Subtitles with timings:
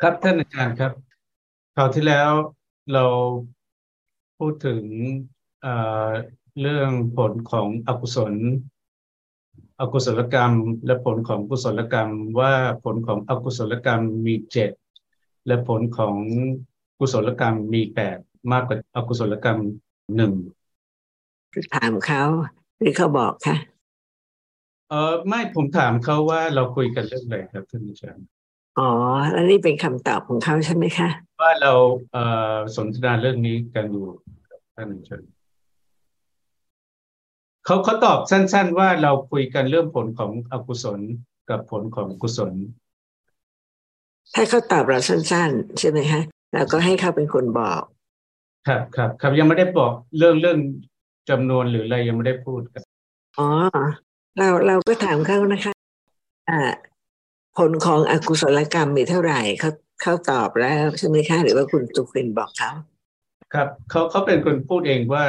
[0.00, 0.92] ครับท่านอาจารย์ครับ
[1.76, 2.30] คราวที่แล้ว
[2.92, 3.04] เรา
[4.38, 4.82] พูดถึง
[6.60, 8.34] เรื่องผลของอกุศล
[9.80, 10.52] อกุศลกรรม
[10.86, 12.52] และผลของกุศลกรรม ว่า
[12.84, 14.70] ผลของอกุศลกรรมมีเจ็ด
[15.46, 16.16] และผลของ
[16.98, 18.18] กุศลกรรมมีแปด
[18.52, 19.58] มากกว่าอกุศลกรรม
[20.16, 20.32] หนึ่ง
[21.74, 22.22] ถามเขา
[22.80, 23.56] หรือเขาบอกคะ
[24.88, 28.26] เออไม่ผมถามเขาว่าเราคุยกันเรื่องอะไรครับท่านอาจารย์
[28.78, 28.90] อ๋อ
[29.32, 31.08] แล้วนี่เป็นคำตอบของเขาใช่ไหมคะ
[31.40, 31.72] ว่าเรา
[32.12, 32.16] เอ
[32.54, 34.06] อสนทนาเรื่องนี้กันอยู่
[34.74, 35.30] ท่านอาจารย์
[37.64, 41.00] เขาเขาตอบสั้น ๆ ว่าเราคุยกันเรื่องผลของอกุศล
[41.50, 42.52] กับผลของกุศล
[44.34, 46.20] ถ้าเขาตอบเราสั้น ๆ ใช่ไหมคะ
[46.54, 47.82] เราก็ให้เขาเป็นคนบอก
[48.66, 50.58] ครับครับครับยังไม่ได้บอกเรื่องเรื่อง
[51.30, 52.84] จำนวนหรืออะไรยังไม่ได้พูดครับ
[53.38, 53.48] อ๋อ
[54.38, 55.72] เราเราก็ถามเขานะคะ
[56.50, 56.60] อ่า
[57.58, 59.70] ผลของอกุศลกรรมมีเท่าไหร่เขา
[60.02, 62.70] เขาตอบแล้วใช่ไหมคะหรือว่าคุณตุกินบอกเขา
[63.54, 65.24] ครับเขาเขาเป็นคนพูดเองว่า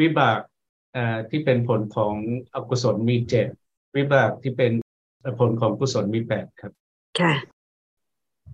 [0.00, 0.38] วิบาก
[0.96, 2.14] อ่าที่เป็นผลของ
[2.54, 3.46] อกุศลมีเจ็ด
[3.96, 4.72] วิบากที่เป็น
[5.38, 6.72] ผลของกุศลมีแปดครับ
[7.20, 7.34] ค่ะ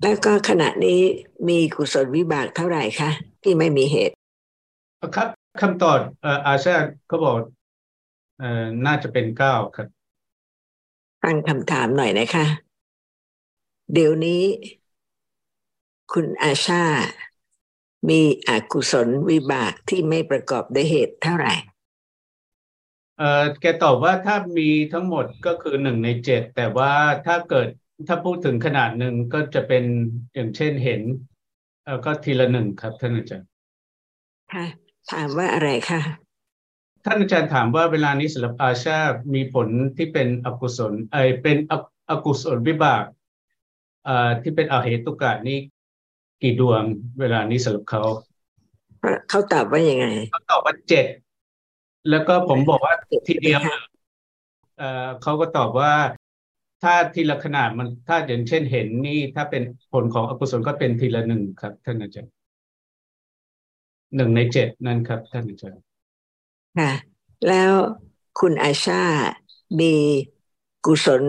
[0.03, 1.01] แล้วก็ขณะนี้
[1.49, 3.11] มีกุศลวิบากเท่าไหร่คะ
[3.43, 4.15] ที่ไม่มีเหตุ
[5.17, 5.29] ครับ
[5.63, 5.99] คำตอบ
[6.47, 6.77] อาชา
[7.09, 7.37] เขาบอก
[8.87, 9.89] น่าจะเป็นเก้าครับ
[11.25, 12.45] ตั้งคำถามหน่อยนะคะ
[13.93, 14.43] เดี๋ยวนี้
[16.13, 16.85] คุณอาชา
[18.09, 21.55] มีอกุศลวิบากที่ไม่ประกอบด้วยเหตุเท่าไหร่
[23.17, 23.25] เออ
[23.61, 26.93] แกตอบว่าถ้ามีทั้งหมดก็คือหนึ่งในเจ็ดแต่ว่า
[27.27, 27.67] ถ้าเกิด
[28.09, 29.85] ถ้าพูดถึงขนาดหนึ่งก็จะเป็น
[30.35, 31.03] อย่างเช่นเห็น
[31.83, 33.49] เออก็ทีละหนึ่งครับท่านอาจารย์
[34.53, 34.65] ค่ะ
[35.11, 36.01] ถามว่าอะไรคะ
[37.05, 38.99] ท่านอาจารย์ถามว่าเวลานี้สำหรับอาชา
[39.35, 41.57] มีผลที่เป็นอกุศลเออเป็น
[42.11, 43.24] อกุศลวิบากเอ่อ
[44.43, 45.59] ที่เป็นอเหตุกะนี้
[46.43, 46.83] กี่ดวง
[47.21, 48.03] เวลานี้สำหรับเขา
[49.29, 51.07] เขาตอบว่ายังไงเขาตอบว่าเจ็ด
[52.11, 52.95] แล้วก็ผมบอกว่า
[53.29, 53.61] ทีเดียว
[54.79, 55.93] เอ่อเขาก็ตอบว่า
[56.83, 59.63] ถ้าทีละขนาดมันถ้าอย่างเช่นเห็นนี่ถ้าเป็น
[59.93, 62.33] ผลของอกุศลก็เป็นทีละหนึ่งครับท่านอาจารย์
[64.17, 65.83] หนึ่งในเจ็ดนั่นครับท่านอาจารย์
[66.79, 66.93] ค่ะ
[67.49, 67.73] แล้ว
[68.41, 69.03] คุณอาชา
[69.81, 69.95] มี
[70.87, 71.23] กุศล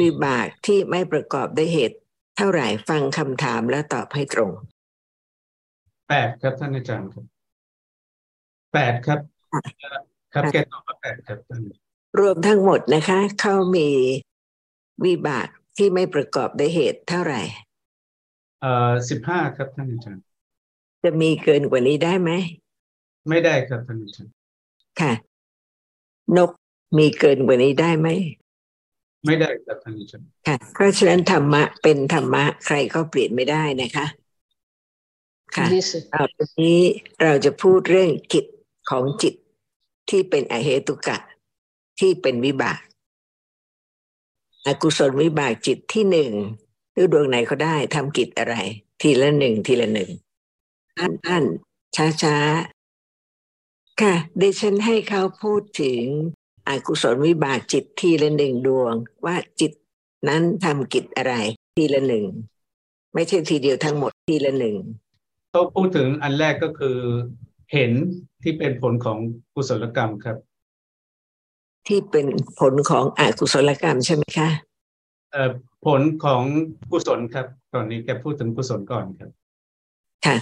[0.00, 1.98] วิบากที่ไม่ประกอบด้วยเหตุ
[2.36, 4.50] เท่าไหร่ฟังคำถามแล้วตอบให้ตรง
[6.08, 7.24] แปดครับท่านอาจารย์ครับ
[8.72, 9.20] แปดครับ
[10.32, 11.62] ครับแกตอบว่าแปดครับท่าน
[12.20, 13.88] รวมทั้งหมดนะคะ เขามี
[15.04, 17.42] วิบากที่ไม่ประกอบด้วยเหตุเท่าไหร่
[18.60, 20.22] เอ่อสิบห้าครับท่านอาจารย์
[21.04, 22.30] จะมีเกินกว่านี้ได้ไหม
[23.28, 24.32] ไม่ได้ครับท่านอาจารย์
[25.00, 25.12] ค่ะ
[26.36, 26.50] นก
[26.98, 28.08] มีเกินกว่านี้ได้ไหม
[29.24, 34.06] ไม่ได้ครับท่านอาจารย์ค่ะเพราะฉะนั้นธรรมะเป็นธรรมะใครก็เปลี่ยนไม่ได้นะคะ
[35.56, 35.66] ค่ะ
[36.14, 36.80] ต่อไปนี้
[37.22, 38.44] เราจะพูดเรื่องจิต
[38.90, 39.34] ของจิต
[40.10, 41.18] ที่เป็นอเหตุกะ
[42.00, 42.80] ที่เป็นวิบาก
[44.66, 46.32] อกุศลวิบากจิตที่หนึ่ง
[46.92, 48.54] หรือดวงไหนก็ได้ทำกิจอะไร
[49.00, 50.10] ทีละหนึ่งทีละหนึ่ง
[50.98, 51.44] อันอัน
[51.96, 52.36] ช้าช้า
[54.00, 56.02] ค่ะดิฉันให้เขาพูดถึง
[56.68, 58.94] อกุศลวิบากจิตทีละหนึ่งดวง
[59.24, 59.72] ว่าจิต
[60.28, 61.34] นั้นทำกิจอะไร
[61.76, 62.26] ทีละหนึ่ง
[63.14, 64.76] ไม่ใช่ทีเดียวทั้งหมดทีละหนึ่ง
[65.50, 66.96] เขาพูดถึงอันแรกก็คือ
[67.72, 67.92] เห็น
[68.42, 69.18] ที่เป็นผลของ
[69.54, 70.36] กุศลกรรมครับ
[71.88, 72.26] ที่เป็น
[72.60, 74.48] ผลของอกุศลกรรมใช่ไหมคะ
[75.32, 75.50] เอ่อ
[75.86, 76.42] ผลของ
[76.92, 79.30] กุศลครับ ตอนนี้แกพูดถึงกุศลก่อนครับ
[80.26, 80.36] ค่ะ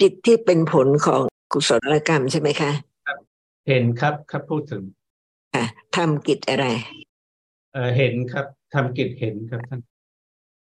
[0.00, 2.70] จิตที่เป็นผลของกุศลกรรมใช่ไหมคะ
[3.06, 3.18] ครับ
[3.68, 4.82] เห็นครับครับพูดถึง
[5.54, 5.64] ค่ะ
[5.96, 6.66] ทำกิจอะไร
[7.72, 9.80] เออเห็นครับทำกิจเห็นครับท่าน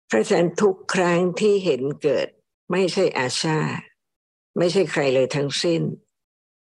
[0.08, 2.28] เพราะฉะนั้นทุกครั้งที่เห็นเกิด
[2.72, 3.60] ไม่ใช่อาชา
[4.58, 5.82] ไม่ใช่ใครเลยทั้งสิ้น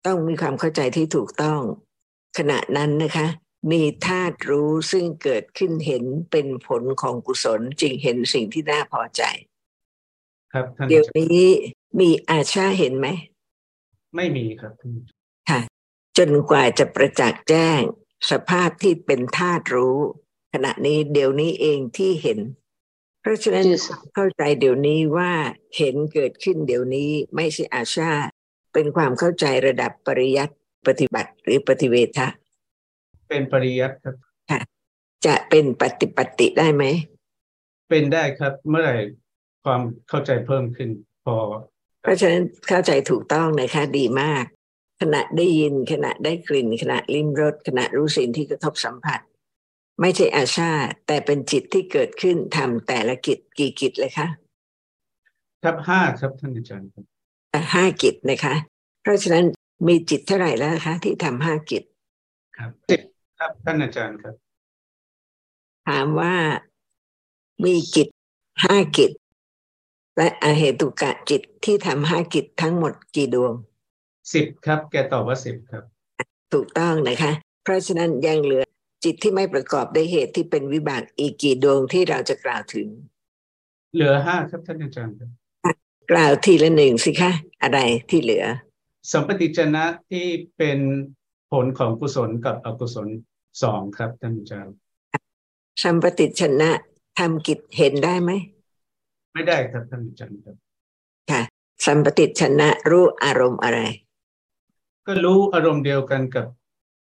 [0.06, 1.62] ต้องมีความเข้าใจที่ถูกต้อง
[2.38, 3.28] ขณะนั้นนะคะ
[3.72, 9.24] มีธาตุรู้ซึ่งเกิดขึ้นเห็นเป็นผลของกุศลจึงเห็นสิ่งที่น่าพอใจ
[10.54, 11.48] ครับเดี๋ยวนี้
[12.00, 13.08] มีอาชาเห็นไหม
[14.16, 14.74] ไม่มีครับ
[15.50, 15.60] ค่ะ
[16.18, 17.80] จนกว่าจะประจักษ์แจ้ง
[18.32, 20.00] สภาพที่เป็นธาตุรู้
[20.54, 22.40] ขณะนี้เดี๋ยวนี้เองที่เห็น
[23.22, 23.68] เพราะฉะนั้น
[24.14, 25.32] เข้าใจเดี๋ยวนี้ว่า
[25.78, 28.12] เห็นเกิดขึ้นเดี๋ยวนี้ไม่ใช่อาชา
[28.74, 30.56] เป็นความเข้าใจระดับปริยัติ
[30.88, 32.28] ปฏิบัติหรือปฏิเวทะ
[33.30, 34.16] เป็นปริยัติครับ
[34.50, 34.60] ค่ะ
[35.26, 36.84] จะเป็นปฏิปฏิได้ไหม
[37.90, 38.98] เป็นได้ครับ เมื่อไหร่
[39.64, 40.90] ความเข้าใจเพิ่มขึ้น
[41.26, 41.38] พอ
[42.02, 44.46] เพราะฉะนั้นเข้าใจถูกต้องนะคะดีมาก
[45.02, 49.20] ขณะได้ยินขณะได้กลิ่น ขณะลิ้มรสขณะรู้สิ่งที่กระทบสัมผัส
[50.02, 50.72] ไม่ใช่อาชา
[51.08, 54.28] แต่เป็นจิตที่เกิดขึ้นทำแต่ละกิจกี่กิจเลยคะ
[55.64, 57.06] ครับห้าครับท่านอาจารย์ครับ
[57.74, 58.56] ห้ากิจนะคะ
[59.02, 59.46] เพราะฉะนั้น
[59.88, 61.84] มีจิตเท่าไหร่แล้วคะ ที่ทำห้ากิจ
[62.58, 63.02] ครับสิบ
[63.40, 64.36] ครับท่านอาจารย์ครับ
[65.88, 66.36] ถามว่า
[67.66, 68.08] มีกิจ
[68.64, 69.12] ห้ากิจ
[70.18, 73.54] และอเหตุกะจิตที่ทำห้ากิจทั้งหมดกี่ดวง
[74.34, 75.84] สิบครับ แกตอบว่าสิบครับ
[76.54, 77.32] ถูกต้องนะคะ
[77.64, 78.64] เพราะฉะนั้นยังเหลือ
[79.04, 82.88] จิตที่ไม่ประกอบด้วยเหตุที่เป็นวิบากอีกกี่ดวงที่เราจะกล่าวถึง
[83.94, 85.30] เหลือห้าครับท่านอาจารย์ครับ
[86.12, 87.32] กล่าวทีละหนึ่งสิคะ
[87.64, 87.80] อะไร
[88.10, 88.46] ที่เหลือ
[89.12, 90.26] สัมปติจนะที่
[90.58, 90.80] เป็น
[91.52, 93.08] ผลของกุศลกับอกุศล
[93.64, 94.74] สองครับท่านอาจารย์
[95.84, 96.72] สัมปติชนะ
[97.20, 98.32] ทำกิจเห็นได้ไหม
[99.34, 100.56] ไม่ได้ครับท่านอาจารย์ครับ
[101.32, 101.42] ค่ะ
[101.86, 103.80] สัมปติชนะรู้อารมณ์อะไร
[105.06, 106.46] ก็รู้อารมณ์เดียวกันกับ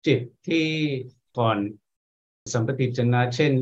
[0.07, 0.67] จิตที่
[1.39, 1.59] ก่อน
[2.55, 3.53] สัมปติชนะ เช่น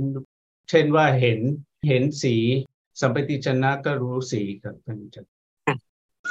[0.68, 1.40] เช่นว่าเห็น
[1.88, 2.36] เห็นสี
[3.00, 5.30] สัมปติชนะก็รู้สีครับท่านอาจารย์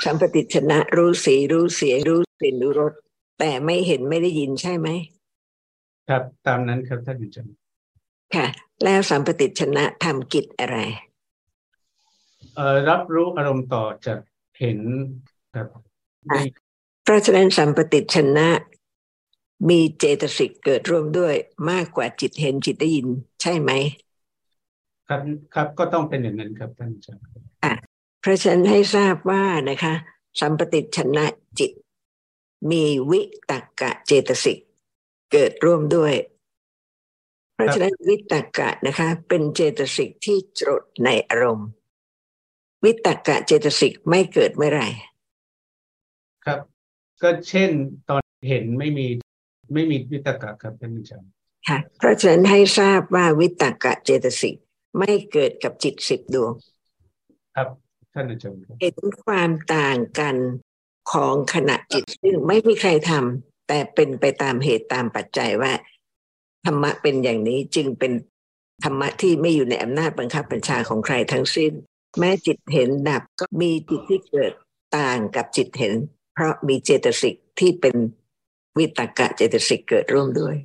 [0.05, 2.93] สัมปติชนะรู้สีรู้เสียงรู้กลิ่นรู้รส
[3.39, 4.87] แต่ไม่เห็นไม่ได้ยินใช่ไหม
[6.09, 7.55] ครับ ตามนั้นครับท่านอาจารย์
[8.35, 8.47] ค่ะ
[8.83, 10.77] แล้วสัมปติชนะทำกิจอะไร
[12.55, 14.19] เอ่อรับรู้อารมณ์ต่อจาก
[14.59, 14.79] เห็น
[15.53, 15.67] ครับ
[16.25, 16.33] เพ
[17.09, 18.47] ราะฉะนั้นสัมปติชนะ
[19.69, 21.35] มีเจตสิกเกิดร่วมด้วย
[21.69, 23.07] มากกว่าจิตเห็นจิตได้ยิน
[23.41, 23.71] ใช่ไหม
[25.07, 25.21] ครับ
[25.53, 27.23] ครับก็ต้องเป็นอย่างนั้นครับท่านอาจารย์
[27.63, 27.73] อะ
[28.21, 29.93] เพราะฉะนั้นให้ทราบว่านะคะ
[30.39, 31.25] สัมปติชนะ
[31.59, 31.71] จิต
[32.71, 33.21] มีวิ
[33.51, 34.57] ตกะเจตสิก
[35.31, 36.13] เกิดร่วมด้วย
[37.53, 41.69] เพราะฉะนั้นวิตกะนะคะ เป็นเจตสิกที่จดในอารมณ์
[42.83, 45.08] วิตกะเจตสิกไม่เกิดเมื่อไหร่ครับ
[47.23, 47.71] ก็เช่น
[48.09, 49.07] ตอนเห็นไม่มี
[49.73, 51.29] ไม่มีวิตกะครับท่านอาจารย์
[51.67, 54.55] ค่ะเพราะฉะนั้นให้ทราบว่าวิตกะเจตสิก
[54.99, 56.51] ไม่เกิดกับจิตสิบดวง
[57.55, 57.67] ครับ
[58.13, 60.35] ท่านอาจารย์เห็นความต่างกัน
[61.11, 65.73] ของขณะจิตซึ่งไม่มีใครทำแต่เป็นไปตามเหตุตามปัจจัยว่า
[66.65, 68.11] ธรรมะเป็นอย่างนี้จึงเป็น
[68.83, 71.71] ธรรมะที่ไม่อยู่ในอำนาจบังคับบัญชาของใครทั้งสิ้น
[72.19, 74.51] แม้จิตเห็นดับก็มีจิตที่เกิด
[74.97, 75.93] ต่างกับจิตเห็น
[76.39, 77.95] เพราะมีเจตสิกที่เป็น
[78.77, 80.55] วิตกะเจตสิกเกิดร่วมด้วย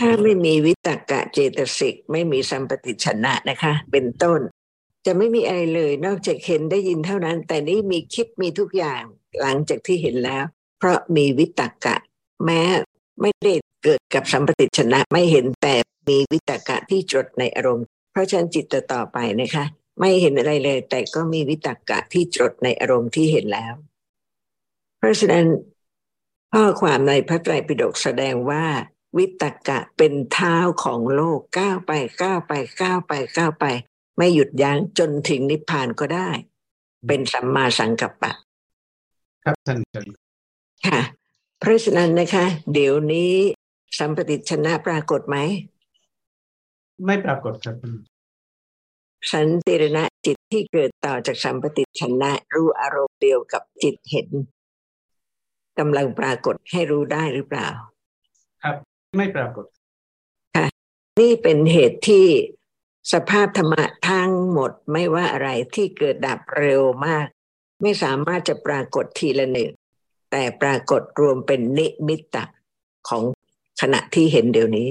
[0.00, 4.40] ถ้าไม่มีวิตกะเจตสิกไม่มีสัมปติชนะนะคะ เป็นต้น
[5.06, 9.02] จะไม่มีอะไรเลย นอกจากเห็นได้ยินเท่านั้น แต่นี่มีคิดมีทุกอย่าง
[9.40, 10.44] หลังจากที่เห็นแล้ว
[10.78, 11.96] เพราะมีวิตกะ
[12.44, 12.62] แม้
[13.20, 13.52] ไม่ได้
[13.84, 15.74] เกิดกับสัมปติชนะไม่เห็นแต่
[16.08, 19.64] มีวิตกะที่จดในอารมณ์ เพราะฉะนั้นจิตต่อไปนะคะ
[20.00, 23.74] ไม่เห็นอะไรเลย แต่ก็มีวิตกะที่จดในอารมณ์ที่เห็นแล้ว
[24.98, 25.46] เพราะฉะนั้น
[26.52, 28.64] ข้อความในพระไตรปิฎกแสดงว่า
[29.16, 31.92] วิตกะเป็นเท้าของโลกก้าวไป
[32.22, 33.64] ก้าวไปก้าวไปก้าวไป
[34.16, 36.30] ไม่หยุดยั้งจนถึงนิพพานก็ได้
[37.06, 38.32] เป็นสัมมาสังกัปปะ
[39.44, 39.78] ครับท่าน
[40.86, 41.00] ค่ะ
[41.60, 43.32] เพราะฉะนั้นนะคะ เดี๋ยวนี้
[43.98, 45.36] สัมปติชนะปรากฏไหม
[47.04, 47.76] ไม่ปรากฏครับ
[49.32, 54.28] สันติรณะจิตที่เกิดต่อจากสัมปติชนะรู้อารมณ์เดียวกับจิตเห็น
[55.78, 57.68] กำลังปรากฏให้รู้ได้หรือเปล่า
[58.62, 58.76] ครับ
[59.16, 59.64] ไม่ปรากฏ
[60.56, 60.66] ค่ะ
[61.20, 62.26] นี่เป็นเหตุที่
[63.12, 67.26] สภาพธรรมะทั้งหมดไม่ว่าอะไรที่เกิดดับเร็วมาก
[67.82, 69.70] ไม่สามารถจะปรากฏทีละหนึ่ง
[70.30, 72.44] แต่ปรากฏรวมเป็นนิมิตตะ
[73.08, 73.22] ของ
[73.80, 74.90] ขณะที่เห็นเดี๋ยวนี้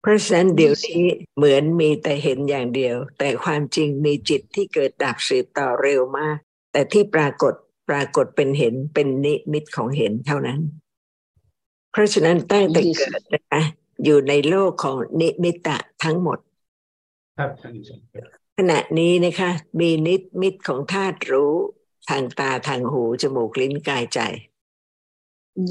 [0.00, 1.02] เพราะฉะนั้นเดี๋ยวนี้
[1.36, 6.36] เหมือนมีแต่เห็นอย่างเดียว แต่ความจริงมีจิตที่เกิดดับสืบต่อเร็วมาก
[6.72, 7.54] แต่ที่ปรากฏ
[7.88, 10.60] ปรากฏเป็นเห็นเป็นนิมิตของเห็นเท่านั้น
[11.92, 13.62] เพราะฉะนั้นตั้งแต่เกิดนะคะ
[14.04, 16.38] อยู่ในโลกของนิมิตะทั้งหมด
[17.38, 17.50] ครับ
[18.58, 21.54] ขณะนี้นะคะ มีนิมิตของธาตุรู้
[22.08, 24.20] ทางตาทางหูจมูกลิ้นกายใจ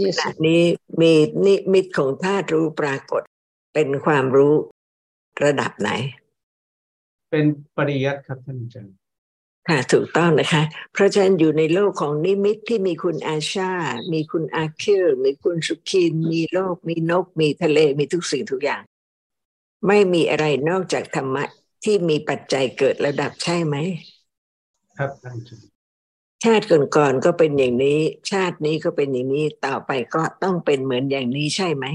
[0.08, 0.64] ขณะนี้
[1.02, 1.14] มี
[1.46, 3.22] นิมิตของธาตุรู้ปรากฏ
[3.74, 4.54] เป็นความรู้
[5.44, 5.90] ระดับไหน
[7.32, 7.46] เป็น
[7.78, 8.97] ปริยัติครับท่านอาจารย์
[9.68, 13.72] ค่ะถูกต้องนะคะ เพราะฉะนั้นอยู่ในโลกของนิมิตที่มีคุณอาชา
[14.14, 18.82] มีคุณอาคิลมีคุณสุขิน มีโลก มีนก มีทะเล มีทุกสิ่งทุกอย่าง
[19.88, 21.44] ไม่มีอะไรนอกจากธรรมะ
[21.84, 23.76] ที่มีปัจจัยเกิดระดับใช่ไหม
[24.98, 25.12] ครับ
[26.44, 28.00] ชาติก่อนๆก็เป็นอย่างนี้
[28.32, 31.86] ชาตินี้ก็เป็นอย่างนี้ต่อไปก็ต้องเป็นเหมือนอย่างนี้ใช่ไหม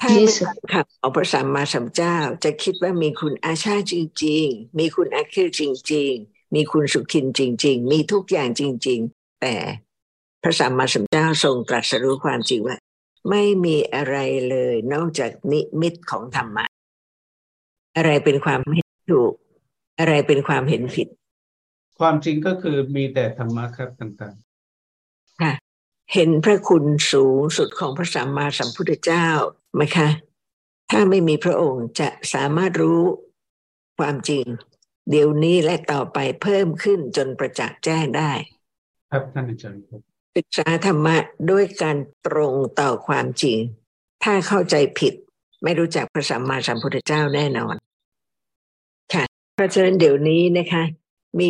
[0.00, 0.34] ถ้าไม่
[0.72, 3.94] ขับของพระสัมมาสัมพุทธเจ้าจะคิดว่ามีคุณอาชาจ
[4.24, 9.54] ริง ๆ มีคุณอาคิลจริง ๆ มีคุณสุขินจริง ๆ มีทุกอย่างจริง ๆ แต่
[10.42, 12.76] พระสัมมาสัมพุทธเจ้าทรงตรัสรู้ความจริงว่า
[13.30, 14.16] ไม่มีอะไร
[14.48, 16.66] เลยนอกจากนิมิตของธรรมะ
[17.96, 19.32] อะไรเป็นความเห็นถูก
[19.98, 21.08] อะไรเป็นความเห็นผิด
[21.98, 25.52] ความจริงก็คือมีแต่ธรรมะครับต่างๆค่ะ
[26.14, 29.26] เห็นพระคุณสูงสุดของพระสัมมาสัมพุทธเจ้า
[29.74, 30.08] ไหมคะ
[30.90, 33.02] ถ้าไม่มีพระองค์จะสามารถรู้
[33.98, 34.44] ความจริง
[35.10, 38.32] เดี๋ยวนี้และต่อไปเพิ่มขึ้นจนประจักษ์แจ้งได้
[39.10, 40.00] ครับท่านอาจารย์ครับ
[40.36, 41.16] ศึกษาธรรมะ
[41.50, 41.96] ด้วยการ
[42.26, 43.58] ตรงต่อความจริง
[44.24, 45.14] ถ้าเข้าใจผิด
[45.64, 47.74] ไม่รู้จักพระสัมมาสัมพุทธเจ้าแน่นอน
[49.12, 49.24] ค่ะ
[49.54, 50.82] เพราะฉะนั้นเดี๋ยวนี้นะคะ
[51.38, 51.48] มี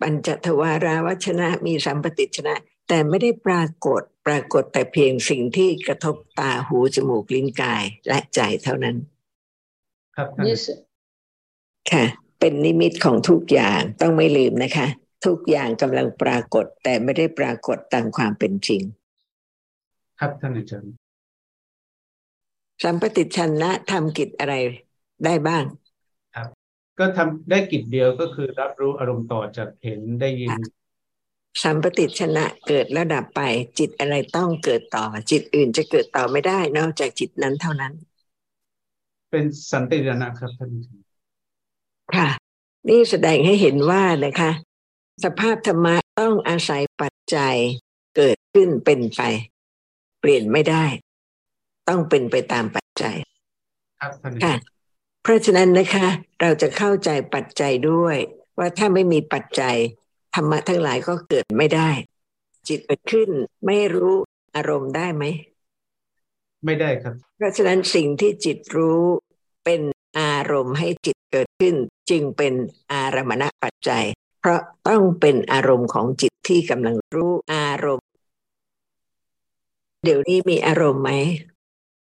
[0.00, 2.54] ปัญจทวาราวัชนะมีสัมปติชนะ
[2.88, 8.96] แต่ไม่ได้ปรากฏปรากฏแต่เพียงสิ่งที่กระทบตาหูจมูกลิ้นกายและใจเท่านั้น
[10.16, 10.28] ครับ
[11.92, 12.04] ค่ะ
[12.40, 14.86] เป็นนิมิตของทุกอย่างต้องไม่ลืมนะคะ
[15.26, 18.82] ทุกอย่างกำลังปรากฏแต่ไม่ได้ปรากฏตามความเป็นจริง
[20.20, 20.92] ครับท่านอาจารย์
[22.82, 24.54] สัมปติชนะทำกิจอะไร
[25.24, 25.64] ได้บ้าง
[26.34, 26.48] ครับ
[26.98, 30.50] ก็ทำได้กิจเดียวก็คือรับรู้อารมณ์ต่อจากเห็นได้ยิน
[31.62, 33.40] สัมปติชนะเกิดแล้วดับไป
[33.78, 37.92] จิตอะไรต้องเกิดต่อ จิตอื่นจะเกิดต่อไม่ได้ นอกจากจิตนั้นเท่านั้น
[39.30, 40.70] เป็นสันตินะครับท่าน
[42.14, 42.28] ค่ะ
[42.88, 44.50] นี่แสดงให้เห็นว่านะคะ
[45.24, 47.56] สภาพธรรมะต้องอาศัยปัจจัย
[48.16, 49.20] เกิดขึ้นเป็นไป
[50.20, 50.84] เปลี่ยนไม่ได้
[51.88, 53.16] ต้องเป็นไปตามปัจจัย
[54.44, 54.54] ค่ะ
[55.22, 56.06] เพราะฉะนั้นนะคะ
[56.40, 58.16] เราจะเข้าใจปัจจัยด้วย
[58.58, 59.76] ว่าถ้าไม่มีปัจจัย
[60.34, 61.90] ธรรมะทั้งหลายก็เกิดไม่ได้
[62.68, 63.28] จิตเกิดขึ้น
[63.66, 64.16] ไม่รู้
[64.56, 65.24] อารมณ์ได้ไหม
[66.64, 69.02] ไม่ได้ครับ เพราะฉะนั้นสิ่งที่จิตรู้
[69.64, 71.74] เป็นอารมณ์ให้จิตเกิดขึ้น
[72.10, 72.54] จึงเป็น
[72.92, 74.04] อารมณปัจจัย
[74.40, 78.08] เพราะต้องเป็นอารมณ์ของจิตที่กำลังรู้อารมณ์
[80.04, 81.10] เดี๋ยวนี้มีอารมณ์ไหม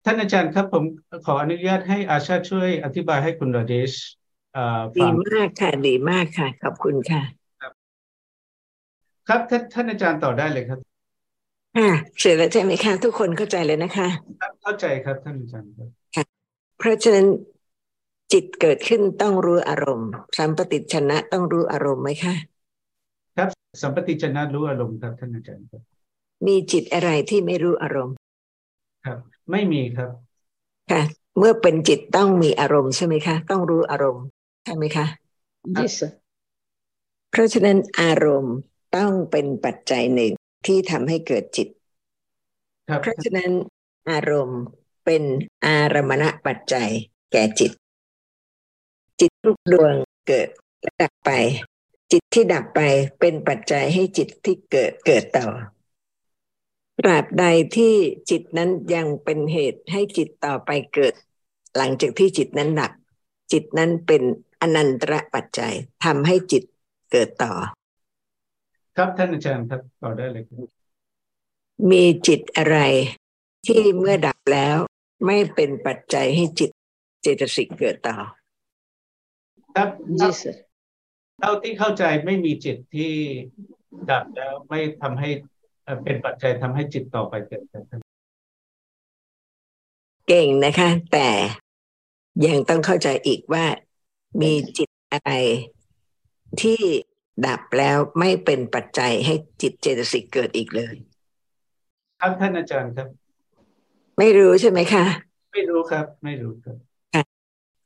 [0.06, 0.84] ท่านอาจารย์ครับผม
[1.26, 3.94] ขออนุญาตให้อาชาช่วยอธิบายให้คุณราเดช
[4.98, 7.22] ดีมากค่ะดีมากค่ะ ขอบคุณค่ะ
[7.62, 7.72] ครับ
[9.28, 10.80] ครับท่านท่านอาจารย์ต่อได้เลยครับ
[11.78, 14.08] ค่ะเสร็จแล้วใช่ไหมคะทุกคนเข้าใจเลยนะคะ
[14.42, 16.24] ครับเข้าใจครับท่านอาจารย์ครับค่ะ
[16.80, 17.28] เพราะฉะนั้น
[18.34, 22.34] จิตเกิดขึ้นต้องรู้อารมณ์สัมปติชนะต้องรู้อารมณ์ไหมคะ
[23.38, 23.50] ครับ
[23.82, 25.82] สัมปติชนะรู้อารมณ์ครับท่านอาจารย์ครับ
[26.48, 28.16] มีจิตอะไรที่ไม่รู้อารมณ์
[29.06, 29.18] ครับ
[29.52, 30.10] ไม่มีครับ
[30.92, 31.02] ค่ะ
[31.38, 34.26] เมื่อเป็นจิตต้องมีอารมณ์ใช่ไหมคะ ต้องรู้อารมณ์
[34.64, 35.06] ใช่ไหมคะ
[35.82, 35.96] yes
[37.32, 38.56] เพราะฉะนั้นอารมณ์
[38.98, 40.32] ต้องเป็นปัจจัยหนึ่ง
[40.68, 41.68] ที่ทำให้เกิดจิต
[43.02, 43.52] เพราะฉะนั้น
[44.12, 44.62] อารมณ์
[45.06, 45.24] เป็น
[45.68, 46.90] อารมณปัจจัย
[47.32, 47.72] แก่จิต
[49.22, 49.94] จิตทุกดวง
[50.28, 50.50] เกิด
[50.82, 51.32] และดับไป
[52.12, 52.82] จิตที่ดับไป
[53.20, 55.48] เป็นปัจจัยให้จิตที่เกิดเกิดต่อ
[57.00, 57.46] ตราบใด
[57.78, 57.96] ที่
[58.30, 61.14] จิตนั้นยังเป็นเหตุให้จิตต่อไปเกิด
[61.78, 62.92] หลังจากที่จิตนั้นดับ
[63.52, 64.22] จิตนั้นเป็น
[64.62, 66.64] อนันตระปัจจัยทำให้จิต
[67.12, 67.54] เกิดต่อ
[68.96, 70.44] ครับท่านอาจารย์ครับต่อได้เลย
[71.92, 72.78] มีจิตอะไร
[73.68, 74.78] ที่เมื่อดับแล้ว
[75.26, 76.72] ไม่เป็นปัจจัยให้จิต
[77.22, 78.18] เจตสิกเกิดต่อ
[79.78, 79.90] ครับ
[81.42, 83.14] เท่าที่เข้าใจไม่มีจิตที่
[84.12, 85.30] ดับแล้วไม่ทำให้
[86.04, 87.64] เป็นปัจจัยทำให้จิตต่อไปเกิด
[90.28, 91.30] เก่งนะคะ แต่
[92.48, 93.66] ยังต้องเข้าใจอีกว่า
[94.42, 95.32] มีจิตอะไร
[96.62, 96.80] ที่
[97.46, 100.96] ดับแล้วไม่เป็นปัจจัยให้จิตเจตสิกเกิดอีกเลย
[102.20, 103.08] ครับท่านอาจารย์ครับ
[104.18, 105.06] ไม่รู้ใช่ไหมคะ
[105.54, 106.78] ไม่รู้ครับ ไม่รู้ครับ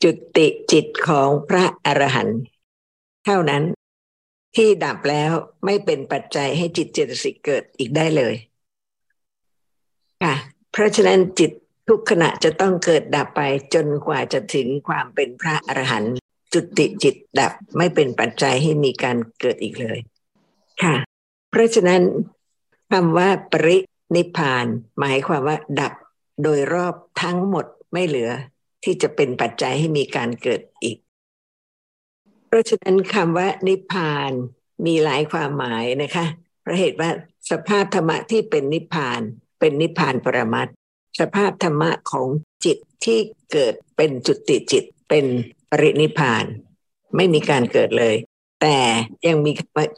[0.04, 2.40] จุติจิตของพระอรหันต์
[3.26, 3.64] เท่านั้น
[4.56, 5.32] ที่ดับแล้ว
[5.66, 8.36] ไม่เป็นปัจจัยให้จิตเจตสิกเกิดอีกได้เลย
[10.24, 10.36] ค่ะ
[10.72, 11.52] เพราะฉะนั้นจิต
[11.88, 13.42] ทุกขณะจะต้องเกิดดับไป
[13.74, 16.14] จนกว่าจะถึงความเป็นพระอรหันต์
[16.54, 20.00] จุติจิตดับไม่เป็นปัจจัยให้มีการเกิดอีกเลย
[20.84, 20.96] ค่ะ
[21.50, 22.02] เพราะฉะนั้น
[22.92, 23.78] คำว่าปริ
[24.16, 24.66] นิพาน
[25.00, 25.94] หมายความว่าดับ
[26.44, 28.32] โดยรอบทั้งหมดไม่เหลือ
[28.84, 30.98] ที่จะเป็นปัจจัยให้มีการเกิดอีก
[32.48, 34.32] เพราะฉะนั้นคำว่านิพพาน
[34.86, 36.26] มีหลายความหมายนะคะ
[36.62, 37.10] เพราะเหตุว่า
[37.52, 39.22] สภาพธรรมะที่เป็นนิพพาน
[39.60, 40.68] เป็นนิพพานปรมัต
[41.20, 42.28] สภาพธรรมะของ
[42.66, 43.20] จิตที่
[43.52, 45.26] เกิดเป็นจุติจิต เป็น
[45.72, 46.46] ปรินิพพาน
[47.16, 48.16] ไม่มีการเกิดเลย
[48.62, 48.78] แต่
[49.28, 49.52] ยังมี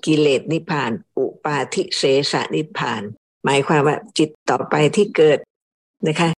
[0.05, 3.01] กิเลสนิพพาน อุปาทิเสสนิพพาน
[3.45, 5.39] หมายความว่าจิตต่อไปที่เกิด
[6.07, 6.29] นะคะ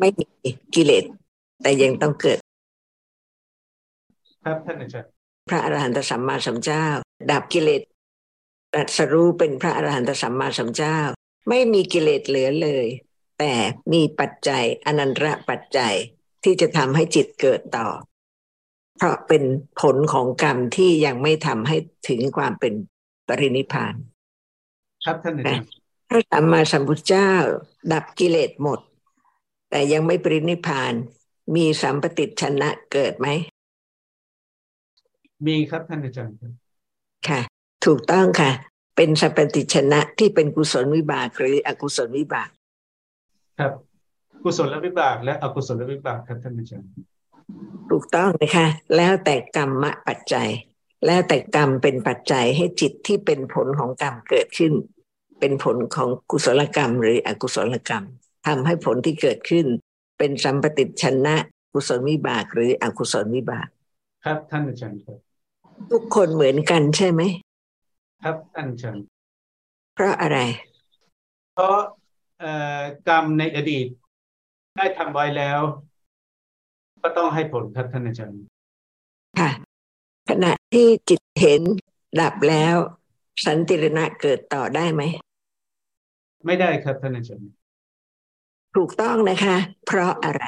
[0.00, 0.26] ไม่มี
[0.74, 1.04] กิเลส
[1.62, 2.38] แต่ยังต้องเกิด
[4.44, 5.10] ครับท่านอาจารย์
[5.48, 6.86] พระอรหันตสัมมาสัมพุทธเจ้า
[7.30, 7.82] ดับกิเลส
[8.74, 10.98] ตัดสรู้เป็นพระอรหันตสัมมาสัมพุทธเจ้า
[11.48, 12.86] ไม่มีกิเลสเหลือเลย
[13.38, 13.52] แต่
[13.92, 15.94] มีปัจจัยอนันตระปัจจัย
[16.44, 17.88] ที่จะทำให้จิตเกิดต่อ
[18.96, 19.42] เพราะเป็น
[19.80, 21.76] ผลของกรรมที่ยังไม่ทำให้
[22.08, 22.72] ถึงความเป็น
[23.28, 23.94] ปรินิพาน
[25.04, 25.66] ครับท่านอาจารย์
[26.08, 27.32] พระสัมมาสัมพุทธเจ้า
[27.92, 28.80] ดับกิเลสหมด
[29.70, 30.92] แต่ยังไม่ปรินิพาน
[31.54, 33.28] มีสัมปติชนะเกิดไหม
[35.46, 36.34] มีครับท่านอาจารย์
[37.28, 37.40] ค่ะ
[37.86, 38.50] ถูกต้องค่ะ
[38.96, 42.48] เป็นสัมปติชนะที่เป็นกุศลวิบากหรืออกุศลวิบาก
[43.58, 43.72] ครับ
[44.44, 46.88] กุศลวิบาก และอกุศลวิบากครับท่านอาจารย์
[47.90, 48.66] ถูกต้องนะคะ
[48.96, 50.48] แล้วแต่กรรมปัจจัย
[51.06, 54.72] แล้วแต่กรรมเป็นปัจจัยให้จิตที่เป็นผลของกรรมเกิดขึ้น
[55.40, 58.04] เป็นผลของกุศลกรรมหรืออกุศลกรรม
[58.46, 59.66] ทำให้ผลที่เกิดขึ้น
[60.22, 61.36] เป็นสัมปติชนะ
[61.72, 63.68] กุศลวิบากหรืออกุศลวิบาก
[64.24, 65.18] ครับท่านอาจารย์ครับ
[65.92, 67.22] ทุกคนเหมือนกันใช่ไหม
[68.22, 69.04] ครับท่านอาจารย์
[69.94, 70.38] เพราะอะไร
[71.54, 71.78] เพราะ
[73.08, 73.86] กรรมในอดีต
[74.76, 75.60] ได้ทำไว้แล้ว
[77.02, 78.40] ก็ต้องให้ผลครับท่านอาจารย์
[79.38, 79.50] ค่ะ
[80.28, 81.62] ขณะที่จิตเห็น
[82.20, 82.76] ดับแล้ว
[83.46, 85.02] สันติรณะเกิดต่อได้ไหม
[86.46, 87.59] ไม่ได้ครับท่านอาจารย์
[88.76, 90.42] ถูกต้องนะคะ เพราะอะไร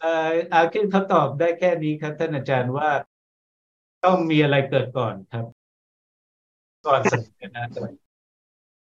[0.00, 2.90] เอ่ออาคินเขาตอบได้แค่นี้ครับ ท่านอาจารย์ว่า
[4.04, 5.44] ต้องมีอะไรเกิดก่อนครับ
[6.86, 7.92] ก่อนสันติรณะเกิด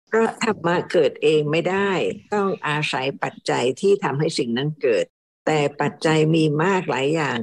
[0.08, 1.92] เพราะธรรมะเกิดเองไม่ได้
[2.34, 5.06] ต้องอาศัยปัจจัยที่ทำให้สิ่งนั้นเกิด
[5.46, 7.38] แต่ปัจจัยมีมากหลายอย่าง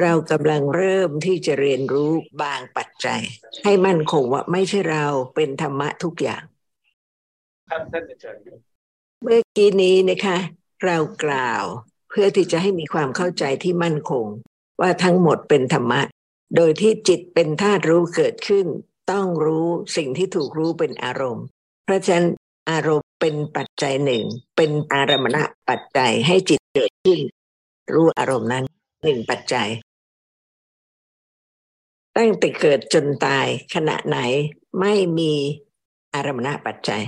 [0.00, 2.12] เรากำลังเริ่มที่จะเรียนรู้
[2.42, 3.22] บางปัจจัย
[3.64, 6.42] ให้มั่นคงว่าไม่ใช่เราเป็นธรรมะทุกอย่าง
[7.68, 8.40] ครับท่านอาจารย์
[9.22, 10.38] เมื่อกี้นี้นะคะ
[10.84, 11.64] เรากล่าว
[12.10, 14.26] เพื่อที่จะให้มีความเข้าใจที่มั่นคง
[14.80, 16.00] ว่าทั้งหมดเป็นธรรมะ
[16.56, 18.66] โดยที่จิตเป็นธาตุรู้เกิดขึ้น
[19.10, 21.44] ต้องรู้สิ่งที่ถูกรู้เป็นอารมณ์
[21.84, 22.26] เพราะฉะนั้น
[22.70, 24.24] อารมณ์เป็นปัจจัยหนึ่ง
[24.56, 27.20] เป็นอารมณะปัจจัยให้จิตเกิดขึ้น
[27.94, 28.64] รู้อารมณ์นั้น
[29.04, 29.68] หนึ่งปัจจัย
[32.16, 34.18] ตั้งแต่เกิดจนตายขณะไหน
[34.80, 35.32] ไม่มี
[36.14, 37.02] อารมณะปัจจัย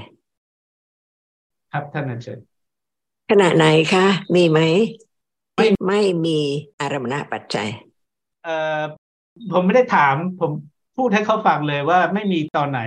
[1.73, 2.53] ครับท่านอาจารย์
[3.42, 4.60] ณะไหนคะ มีไหม
[5.56, 6.38] ไม่ไม่มี
[6.80, 7.68] อารมณปัจจัย
[8.44, 8.80] เอ่อ
[9.52, 10.50] ผมไม่ได้ถาม ผม
[10.97, 12.80] พูดให้เขาฟังเลยว่าไม่มีตอนไหน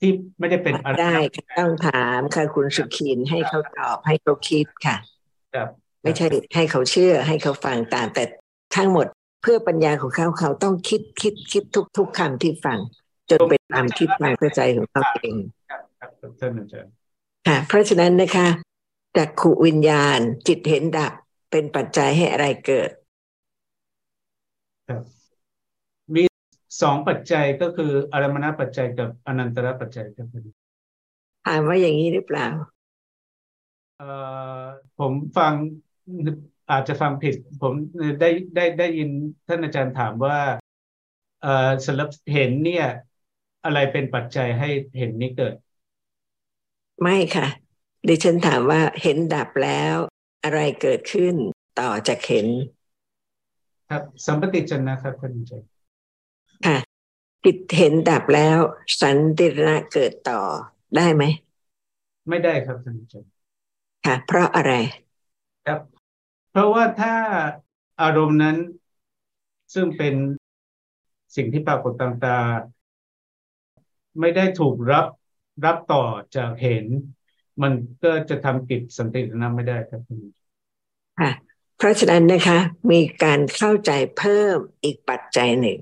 [0.00, 1.16] ที่ไม่ได้เป็นอะไรได้
[1.58, 4.96] ต้องถามค่ะคุณสุขีนให้เขาตอบให้เขาคิดค่ะ
[5.54, 5.68] ครับ
[6.02, 8.24] ไม่ใช่ให้เขาเชื่อให้เขาฟังตาม แต่
[8.76, 9.06] ทั้งหมด
[9.42, 12.78] เพื่อปัญญาของเขาเขาต้องคิดคิดคิดทุกทุกคำที่ฟัง
[13.30, 15.36] จนเป็นความคิดความเข้าใจของเขาเอง
[17.46, 18.48] ค่ะเพราะฉะนั้นนะคะ
[19.16, 21.12] จากขูวิญญาณ จิตเห็นดับ
[21.50, 22.90] เป็นปัจจัยให้อะไรเกิด
[26.14, 26.22] มี
[26.82, 30.26] สองปัจจัยก็คืออารมณปัจจัยกับอนันตระปัจจัยครับ
[31.44, 32.46] ถามว่าอย่างนี้หรือเปล่า
[33.96, 34.04] เอ่
[34.62, 34.64] อ
[34.98, 35.54] ผมฟัง
[36.70, 37.74] อาจจะฟังผิด ผม
[38.20, 39.10] ได้ได้ได้ยิน
[39.48, 40.38] ท่านอาจารย์ถามว่า
[41.42, 42.86] เอ่อสำหรับเห็นเนี่ย
[43.64, 45.54] อะไรเป็นปัจจัยให้เห็นนี้เกิด
[47.02, 47.46] ไม่ค่ะ
[48.08, 49.96] ดิฉันถามว่าเห็นดับแล้ว
[50.44, 51.34] อะไรเกิดขึ้น
[51.80, 52.46] ต่อจากเห็น
[53.88, 55.68] ครับสัมปติจนะครับท่านอาจารย์
[56.66, 56.78] ค่ะ
[57.44, 58.58] จิตเห็นดับแล้ว
[59.00, 60.40] สันติระเกิดต่อ
[60.96, 61.24] ได้ไหม
[62.28, 63.30] ไม่ได้ครับท่านอาจารย์
[64.04, 64.72] ค่ะ เพราะอะไร
[65.66, 65.80] ครับ
[66.50, 67.14] เพราะว่าถ้า
[68.02, 68.56] อารมณ์นั้น
[69.74, 70.14] ซึ่งเป็น
[71.36, 75.06] สิ่งที่ปรากฏต่างๆไม่ได้ถูกรับ
[75.64, 76.04] รับต่อ
[76.36, 76.86] จากเห็น
[77.62, 77.72] มัน
[78.04, 80.00] ก็จะทำกิจสันตินั้นไม่ได้ครับ
[81.20, 81.30] ค่ะ
[81.78, 82.58] เพราะฉะนั้นนะคะ
[82.90, 85.78] มีการเข้าใจเพิ่มอีกปัจจัยหนึ่ง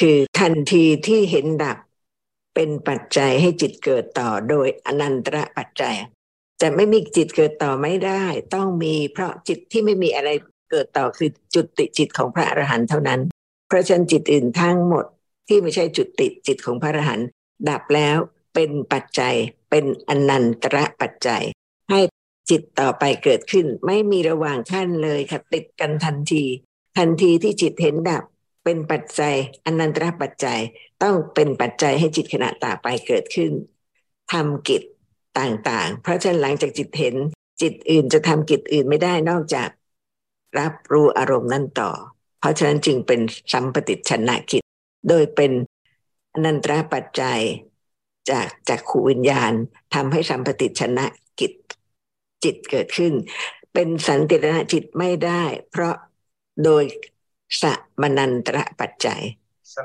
[0.00, 1.78] คือทันทีที่เห็นดับ
[2.54, 5.94] เป็นปัจจัยให้จิตเกิดต่อโดยอนันตระปัจจัย
[6.60, 8.24] จะไม่มีจิตเกิดต่อไม่ได้
[8.54, 10.30] ต้องมีเพราะจิตที่ไม่มีอะไร
[10.70, 13.20] เกิดต่อคือจุดติจิตของพระอรหันต์เท่านั้น
[13.68, 15.04] เพราะฉะนั้นจิตอื่นทั้งหมด
[15.48, 17.26] ที่ไม่ใช่จุดติจิตของพระอรหันต์
[17.68, 18.16] ดับแล้ว
[18.54, 19.34] เป็นปัจจัย
[19.70, 21.44] เป็นอนันตระปัจจัย
[21.90, 22.00] ให้
[22.50, 26.44] จิตต่อไปเกิดขึ้น ไม่มีระหว่างขั้นเลยค่ะติดกันทันที
[26.98, 28.24] ทันทีที่จิตเห็นดับ
[28.64, 29.34] เป็นปัจจัย
[29.66, 30.60] อนันตระปัจจัย
[31.02, 33.52] ต้องเป็นปัจจัยให้จิตขณะต่อไปเกิดขึ้น
[34.32, 34.82] ทำกิจ
[35.38, 37.14] ต่างๆ เพราะฉะนั้นหลังจากจิตเห็น
[37.62, 39.68] จิตอื่นจะทำกิจอื่นไม่ได้นอกจาก
[40.58, 41.90] รับรู้อารมณ์นั่นต่อ
[42.40, 43.20] เพราะฉะนั้นจึงเป็น
[43.52, 44.62] สัมปติชนะกิจ
[45.08, 45.52] โดยเป็น
[46.32, 47.40] อนันตระปัจจัย
[48.30, 49.52] จากจากขูวิญญาณ
[49.94, 51.06] ทำให้สัมปติชนะ
[51.40, 51.52] กิจ
[52.44, 53.12] จิตเกิดขึ้น
[53.74, 55.94] เป็นสันติรณจิตไม่ได้ เพราะ
[56.64, 56.84] โดย
[57.62, 57.64] ส
[58.02, 59.22] มนันตระปัจจัย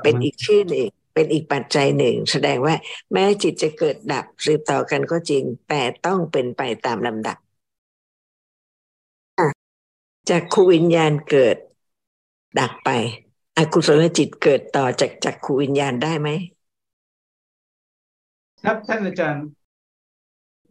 [0.02, 2.74] เป็นอีกชื่อหนึ่งเป็นอีกปัจจัยหนึ่ง แสดงว่า
[3.12, 7.38] แม้จิตจะเกิดดับสืบต่อกันก็จริง แต่ต้องเป็นไปตามลำดับ
[10.30, 11.56] จากคูวิญญาณเกิด
[12.58, 12.90] ดับไป
[13.58, 16.28] อกุศลจิตเกิดต่อจากจากคูวิญญาณได้ไหม
[18.64, 19.46] ครับท่านอาจารย์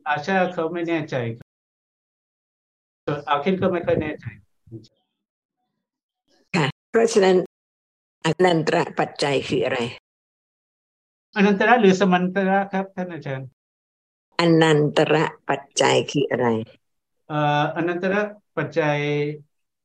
[0.07, 1.15] อาชาเขาไม่แน่ใจ
[3.29, 4.25] อาเคนก็ไม่ค่อยแน่ใจ
[6.55, 7.37] ค่ะเพราะฉะนั้น
[8.25, 9.79] อนันตระปัจจัยคืออะไร
[11.35, 13.47] อนันตระหรือสมันตระครับ ท่านอาจารย์
[14.39, 16.47] อนันตระปัจจัยคืออะไร
[17.27, 18.21] เอ่ออนันตระ
[18.57, 18.97] ปัจจัย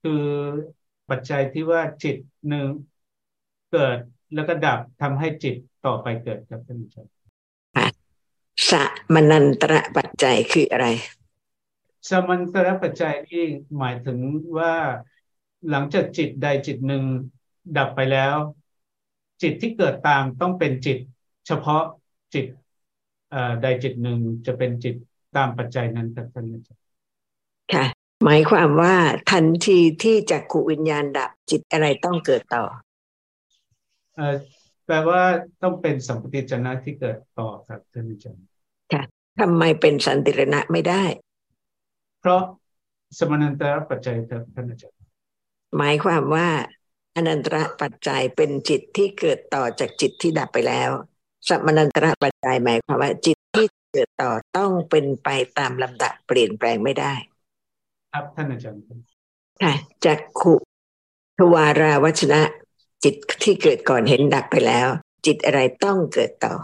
[0.03, 0.25] คือ
[1.11, 2.17] ปัจจัยที่ว่าจิต
[2.49, 2.69] หนึ่ง
[3.73, 3.99] เกิด
[4.35, 5.55] แล้วก็ดับทำให้จิต
[5.87, 7.18] ต่อไปเกิดครับท่านอาจารย์
[8.71, 8.73] ส
[9.15, 10.87] มนันตระปัจจัยคืออะไร
[12.09, 13.45] สมันตระปัจจัยที่
[13.79, 14.19] หมายถึง
[14.59, 14.75] ว่า
[15.71, 17.05] หลังจากจิตใดจิตหนึ่ง
[17.77, 18.37] ดับไปแล้ว
[19.43, 20.99] จิตที่เกิดตามต้องเป็นจิต
[21.47, 21.85] เฉพาะ
[22.35, 22.47] จิต
[23.63, 24.95] ใดจิตหนึ่งจะเป็นจิต
[25.37, 26.83] ตามปัจจัยนั้นครับท่านอาจารย์
[27.73, 27.85] ค่ะ
[28.25, 28.97] หมายความว่า
[29.31, 32.65] ทันทีที่จักขูวิญญาณดับจิตอะไรต้องเกิดต่อ
[34.87, 35.23] แปลว่า
[35.63, 38.58] ต้องเป็นสัมปติจนะที่เกิดต่อครับท่านอาจารย์
[38.93, 39.03] ค่ะ
[39.41, 41.05] ทำไมเป็นสันติรณะไม่ได้
[42.21, 42.41] เพราะ
[43.19, 44.99] สมนันตระปัจจัยครับท่านอาจารย์
[45.77, 46.49] หมายความว่า
[47.17, 50.91] อนันตระปัจจัยเป็นจิตที่เกิดต่อจากจิตที่ดับไปแล้ว
[51.49, 57.13] สมนันตระปัจจัยหมายความว่าจิตที่เกิดต่อต้องเป็นไปตามลำดับเปลี่ยนแปลงไม่ได้
[58.13, 58.81] ครับท่านอาจารย์
[59.63, 59.73] ค่ะ
[60.05, 60.55] จักขุ
[61.39, 62.43] ทวาราวัชนะ
[63.05, 64.89] จิตที่เกิดก่อนเห็นดับไปแล้ว
[65.27, 66.55] จิตอะไรต้องเกิดต่อ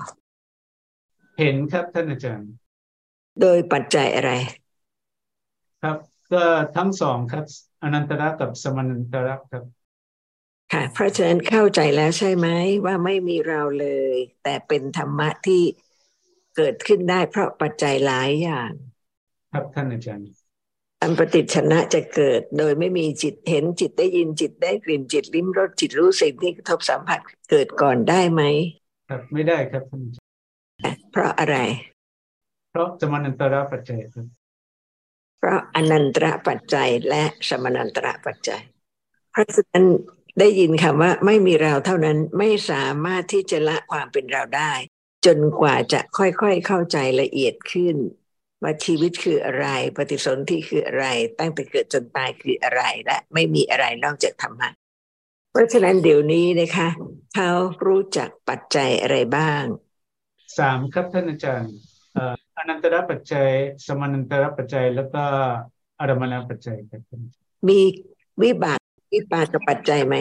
[1.39, 2.51] เห็นครับท่านอาจารย์
[3.41, 4.31] โดยปัจจัยอะไร
[5.83, 5.97] ครับ
[6.33, 6.43] ก็
[6.77, 7.45] ทั้งสองครับ
[7.83, 9.65] อนันตระกับสมานันตระครับ
[10.73, 12.49] ค่ะเพราะฉะนั้นเข้าใจแล้วใช่ไหม
[12.85, 15.63] ว่าไม่มีเราเลย แต่เป็นธรรมะที่
[16.57, 18.71] เกิดขึ้นได้เพราะปัจจัยหลายอย่าง
[19.53, 20.27] ครับท่านอาจารย์
[21.01, 27.21] อันปฏิชนะจะเกิดโดยไม่มีจิตเห็นจิตได้ยินจิตได้กลิ่นจิตลิ้มรสจิตรู้สิ่งที่กระทบสัมผัส
[27.51, 28.43] เกิดก่อนได้ไหม
[29.09, 30.03] ครับไม่ได้ครับท่าน
[31.11, 31.57] เพราะอะไร
[32.71, 34.27] เพราะสมานันตระปัจจัยครับ
[35.39, 38.63] เพราะอนันตระปัจจัยและสมานันตระปัจจัย
[39.31, 39.85] เพราะฉะนั้น
[40.39, 44.73] ได้ยินคำว่าไม่มีเราเท่านั้นไม่สามารถที่จะละความเป็นเราได้
[45.27, 47.97] จนกว่าจะค่อยๆเข้าใจละเอียดขึ้น
[48.63, 51.07] ว่าชีวิตคืออะไร ปฏิสนธิคืออะไร
[51.39, 54.71] ตั้งแต่เกิดจนตายคืออะไรและไม่มีอะไรนอกจากธรรมะ
[55.51, 56.89] เพราะฉะนั้นเดี๋ยวนี้นะคะ
[57.35, 57.51] เขา
[57.87, 59.65] รู้จักปัจจัยอะไรบ้าง
[60.59, 61.75] สามครับท่านอาจารย์
[62.57, 63.49] อนันตระปัจจัย
[63.87, 65.23] สมานันตระปัจจัย แล้วก็
[66.01, 67.01] อารมณปัจจัยครับ
[67.69, 67.81] มี
[68.43, 68.81] วิบาก
[69.13, 70.17] วิปากปัจจัยไหม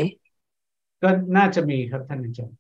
[1.02, 2.58] ก็น่าจะมีครับท่านอาจารย์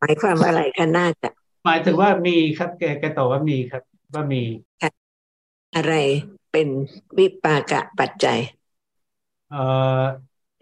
[0.00, 1.28] หมายความว่าอะไรคะน่าจะ
[1.66, 3.82] หมายถึงว่ามีครับแกแกตอบว่ามีครับ
[4.14, 4.42] ว่ามี
[5.76, 5.94] อะไร
[6.52, 6.68] เป็น
[7.18, 8.40] วิปากะปัจจัย
[9.50, 9.62] เอ่
[10.00, 10.02] อ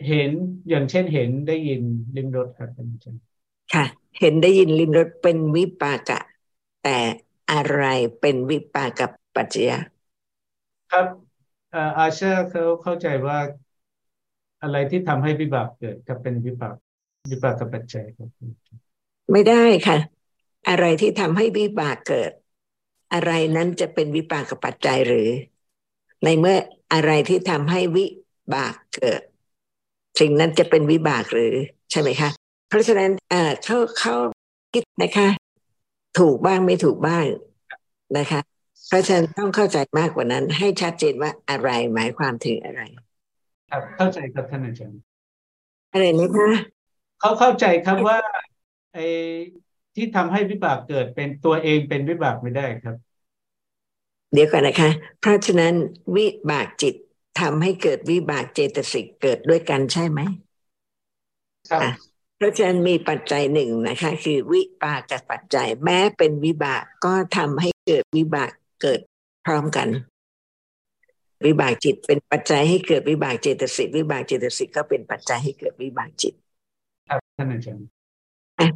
[0.07, 0.31] เห็น
[0.69, 1.83] อย่างเช่นเห็นได้ยิน
[2.17, 3.23] ลิมรสครับอาจารย์
[3.75, 3.85] ค่ะ
[4.21, 6.21] เห็นได้ยินลิมรสเป็นวิปากะ
[6.85, 6.99] แต่
[7.53, 7.83] อะไร
[8.21, 9.73] เป็นวิปากะปัจจัย
[10.91, 11.07] ครับ
[11.99, 13.39] อาเชอร์เขาเข้าใจว่า
[14.63, 16.75] อะไรที่ทำให้วิบากเกิดก็เป็นวิบาก
[17.31, 18.29] วิบากปัจจัยครับ
[19.33, 19.99] ไม่ได้ค่ะ
[20.69, 22.33] อะไรที่ทำให้วิบากเกิด
[23.15, 25.29] อะไรนั้นจะเป็นวิปากปัจจัยหรือ
[26.25, 26.59] ในเมื่อ
[26.93, 28.07] อะไรที่ทำให้วิ
[28.55, 29.21] บากเกิด
[30.21, 31.55] สิ่งนั้นจะเป็นวิบากหรือ
[31.91, 32.31] ใช่ไหมคะ
[32.69, 34.15] เพราะฉะนั้นเอ่อเขาเขา
[34.73, 35.29] คิดนะคะ
[36.19, 37.25] ถูกบ้างไม่ถูกบ้าง
[38.19, 38.41] นะคะ
[38.89, 42.81] เพราะฉะนั้นต้องเข้าใจมากกว่านั้น ให้ชัดเจนว่าอะไรหมายความถึงอะไร
[43.71, 45.01] ครับเข้าใจครับท่านอาจารย์
[45.93, 46.51] อะไรนะคะ
[47.21, 48.19] เขาเข้าใจครับว่า
[48.95, 48.99] ไอ
[49.95, 52.97] ที่ทำให้วิบากเกิดเป็นตัวเองเป็นวิบากไม่ได้ครับ
[54.33, 55.75] เดี๋ยวก่อนนะคะ เพราะฉะนั้น
[56.17, 56.95] วิบากจิต
[57.41, 60.21] ทำให้เกิดวิบากเจตสิกเกิดด้วยกันใช่ไหม
[61.71, 61.83] ครับ
[62.37, 68.51] เพราะฉะนั้นมีปัจจัยหนึ่งนะคะ คือวิปากกับปัจจัยแม้เป็นวิบากก็ทำให้เกิดวิบาก
[68.83, 69.01] เกิด
[69.47, 69.89] พร้อมกัน
[71.47, 76.35] วิบากจิตเป็นปัจจัยให้เกิดวิบากเจตสิกวิบากเจตสิกก็เป็นปัจจัยให้เกิดวิบากจิต
[77.09, 77.87] ครับท่านอาจารย์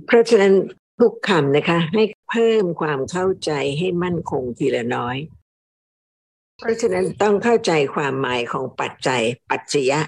[0.07, 0.55] เพราะฉะนั้น
[1.01, 5.17] ทุกคำนะคะ ให้เพิ่มความเข้าใจให้มั่นคงทีละน้อย
[6.59, 10.01] เพราะฉะนั้นต้องเข้าใจความหมายของปัจจัย ปัจจยะ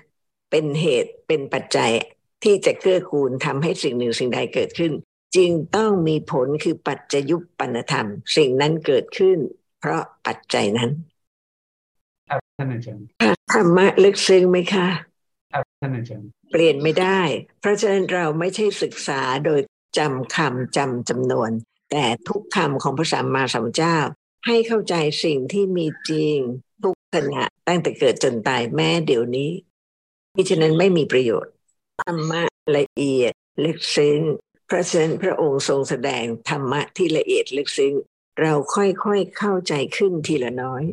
[0.50, 1.90] เป็นเหตุเป็นปัจจัย
[2.44, 4.92] ที่จะเกื้อกูลทำให้สิ่งหนึ่งสิ่งใดเกิดขึ้น
[5.36, 9.38] จึงต้องมีผลคือปัจจยุปปนธรรม สิ่งนั้นเกิดขึ้น
[9.80, 10.90] เพราะปัจจัยนั้น
[12.28, 13.04] ครับท่านอาจารย์
[13.52, 14.88] ธรรมะลึกซึ้งไหมคะ
[15.52, 17.20] ครับท่านอาจารย์เปลี่ยนไม่ได้
[17.60, 19.60] เพราะฉะนั้นเราไม่ใช่ศึกษาโดย
[19.98, 21.50] จำคำจำจำนวน
[21.90, 23.98] แต่ทุกคำของพระสัมมาสัมพุทธเจ้า
[24.46, 26.38] ให้เข้าใจสิ่งที่มีจริง
[26.82, 29.50] ทุกขณะตั้งแต่เกิดจนตายแม้เดี๋ยวนี้
[30.36, 31.52] มิฉะนั้นไม่มีประโยชน์
[32.02, 32.42] ธรรมะ
[32.76, 33.32] ละเอียด
[33.64, 34.20] ลึกซึ้ง
[34.68, 37.94] พระเซนพระองค์ทรงแสดงธรรมะที่ละเอียดลึกซึ้ง
[38.40, 40.84] เราค่อยๆเข้าใจขึ้นทีละน้อย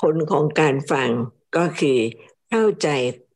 [0.00, 1.10] ผลของการฟัง
[1.56, 1.98] ก็คือ
[2.50, 2.88] เข้าใจ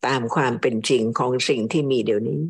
[0.07, 2.43] ตามความเป็นจริงของสิ่งที่มีเดี๋ยวนี้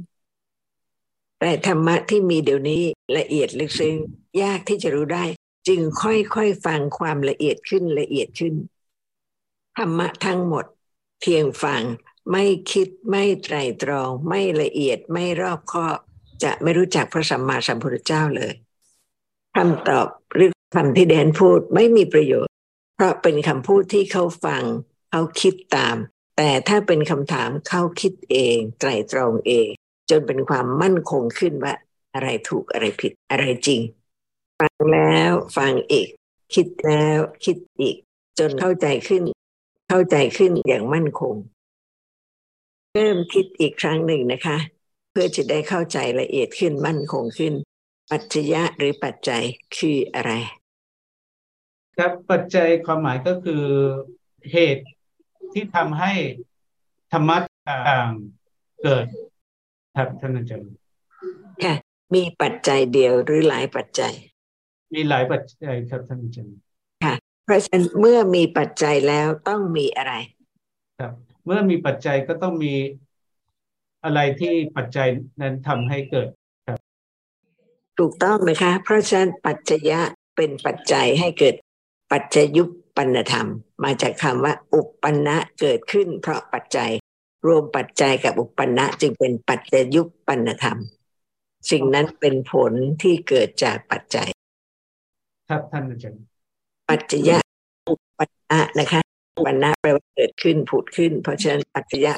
[1.40, 2.82] แต่ธรรมะที่มีเดี๋ยวนี้
[3.18, 3.96] ละเอียดลึกซึ้ง
[4.42, 5.24] ยากที่จะรู้ได้
[5.68, 8.54] จึงค่อยๆฟังความละเอียดขึ้นละเอียดขึ้น
[9.76, 10.64] ธรรมะทั้งหมด
[11.20, 11.82] เพียงฟัง
[12.30, 15.98] ไม่คิดไม่ไตรตรอง ไม่ละเอียดไม่รอบคอบ
[16.42, 18.52] จะไม่รู้จักพระสัมมาสัมพุทธเจ้าเลย
[19.56, 22.52] คำตอบหรือคำที่แดนพูดไม่มีประโยชน์
[22.94, 24.62] เพราะเป็นคำพูดที่เขาฟัง
[25.10, 25.96] เขาคิดตาม
[26.36, 29.68] แต่ถ้าเป็นคำถามเขาคิดเอง ไตรตรองเอง
[30.10, 31.74] จนเป็นความมั่นคงขึ้นว่า
[32.14, 33.80] อะไรถูกอะไรผิดอะไรจริง
[34.60, 36.08] ฟังแล้วฟังอีก
[36.54, 37.96] คิดแล้วคิดอีก
[38.38, 39.22] จนเข้าใจขึ้น
[39.88, 41.34] เข้าใจขึ้นอย่างมั่นคง
[42.94, 44.56] เริ่มคิดอีกครั้งหนึ่งนะคะ
[45.10, 47.54] เพื่อจะได้เข้าใจละเอียดขึ้นมั่นคงขึ้น
[48.10, 49.42] ปัจจยะหรือปัจจัย
[49.76, 50.32] คืออะไร
[51.96, 53.64] ครับปัจจัยความหมายก็คือ
[54.52, 54.84] เหตุ
[55.52, 56.12] ที่ทำให้
[57.12, 57.36] ธรรมะ
[57.68, 58.10] ต่าง
[58.82, 59.06] เกิด
[59.96, 60.70] ครับท่านอาจารย์
[61.64, 61.74] ค่ะ
[62.14, 64.14] มีปัจจัยเดียวหรือหลายปัจจัย
[64.94, 66.56] มีหลายปัจจัยครับท่านอาจารย์
[67.04, 70.14] ค่ะเพราะฉะนั้นเมื่อมีปัจจัยแล้วต้องมีอะไร
[70.98, 71.12] ครับ
[71.44, 72.74] เมื่อมีปัจจัยก็ต้องมี
[74.04, 75.08] อะไรที่ปัจจัย
[75.40, 76.28] นั้นทำให้เกิด
[76.66, 76.78] ครับ
[77.98, 80.00] ถูกต้องไหมคะ เพราะฉะนั้นปัจจยะ
[80.36, 81.54] เป็นปัจจัยให้เกิด
[82.12, 83.48] ปัจจยุปปันธรรม
[83.84, 86.90] มาจากคำว่า อุปปันนะเกิดขึ้น เพราะปัจจัย
[87.46, 90.78] รวมปัจจัยกับอุปปันนะจึงเป็นปัจจยุปปันธรรม
[91.70, 94.28] สิ่งนั้นเป็นผลที่เกิดจากปัจจัย
[95.48, 96.22] ครับท่านอาจารย์
[96.88, 97.38] ปัจจยะ
[97.88, 99.11] อุปปันนะนะคะ
[99.44, 102.14] ปันนะแปลว่าเกิดขึ้นผุดขึ้น เพราะฉะนั้นปัจจยะ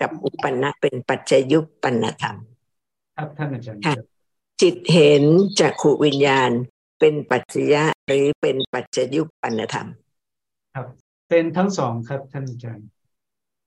[0.00, 2.36] กับอุปปันนะเป็นปัจจยุปปันธรรม
[3.16, 4.04] ครับท่านอาจารย์
[4.62, 5.24] จิตเห็น
[5.60, 6.50] จากขูวิญญาณ
[7.00, 9.88] เป็นปัจจยะหรือเป็นปัจจยุปปันธรรม
[10.74, 10.86] ครับ
[11.28, 12.86] เป็นทั้งสองครับท่านอาจารย์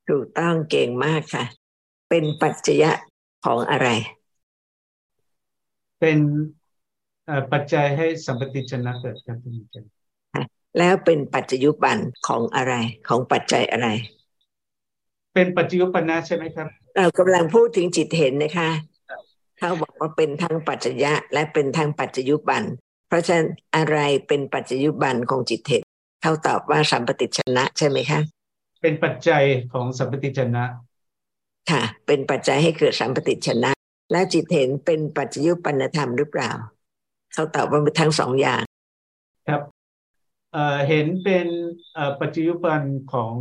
[0.09, 1.45] ถูกต้องเก่งมากค่ะ
[2.09, 2.91] เป็นปัจจยะ
[3.45, 3.87] ของอะไร
[5.99, 6.19] เป็น
[7.51, 9.96] ปัจจัยให้สัมปติชนะเกิดครับท่านอาจารย์
[10.77, 12.73] แล้วเป็นปัจจยุบันของอะไร
[13.07, 13.87] ของปัจจัยอะไร
[15.33, 18.69] เป็นปัจจยุปันนะใช่ไหมครับ เรากำลังพูดถึงจิตเห็นนะคะ
[19.59, 22.63] เขาบอกว่าเป็นทั้งปัจจยะและเป็นทั้งปัจจยุบัน
[23.07, 25.83] เพราะฉะนั้นอะไรเป็นปัจจยุบันของจิตเห็น
[26.21, 28.19] เขาตอบว่าสัมปติชนะใช่ไหมคะ
[28.81, 30.63] เป็นปัจจัยของสัมปติชนะ
[31.71, 33.71] ค่ะ เป็นปัจจัยให้เกิดสัมปติชนะ
[34.11, 36.51] และจิตเห็นเป็นปัจจยุปันธรรมหรือเปล่า
[37.33, 38.63] เขาตอบว่าเป็นทั้งสองอย่าง
[39.47, 39.61] ครับ
[40.57, 41.47] เเห็นเป็น
[42.21, 42.81] ปัจจยุบัน
[43.13, 43.33] ของ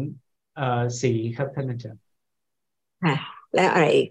[1.00, 2.02] สีครับท่านอาจารย์
[3.04, 3.16] ค่ะ
[3.54, 4.08] แล้วอะไรอีก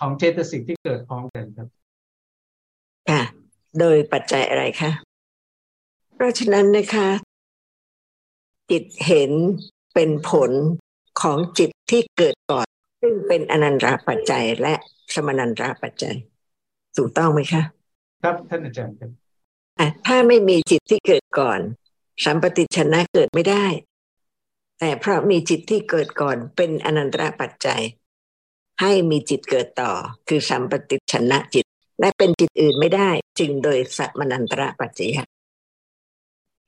[0.00, 1.68] ของเจตสิกที่เกิดพร้อมกันครับ
[3.10, 3.22] ค่ะ
[3.80, 4.90] โดยปัจจัยอะไรคะ
[6.14, 7.08] เพราะฉะนั้นนะคะ
[8.70, 9.30] จิตเห็น
[9.94, 10.50] เป็นผล
[11.20, 12.66] ของจิตที่เกิดก่อน
[13.00, 14.74] ซึ่งเป็นอนันตรปัจจัยและ
[15.14, 16.16] สมนันตรปัจจัย
[16.96, 17.62] ถูกต้องไหมคะ
[18.22, 19.10] ครับท่านอาจารย์ครับ
[20.06, 21.60] ถ้าไม่มีจิตที่เกิดก่อน
[22.24, 23.66] สัมปติชนะเกิดไม่ได้
[24.78, 27.82] แต่เพราะมีจิตที่เกิดก่อนเป็นอนันตรปัจจัย
[28.80, 29.92] ให้มีจิตเกิดต่อ
[30.28, 31.64] คือสัมปติชนะจิต
[32.00, 35.10] และเป็นจิตอื่นไม่ได้ จึงโดยสัมนันตรปัจจัย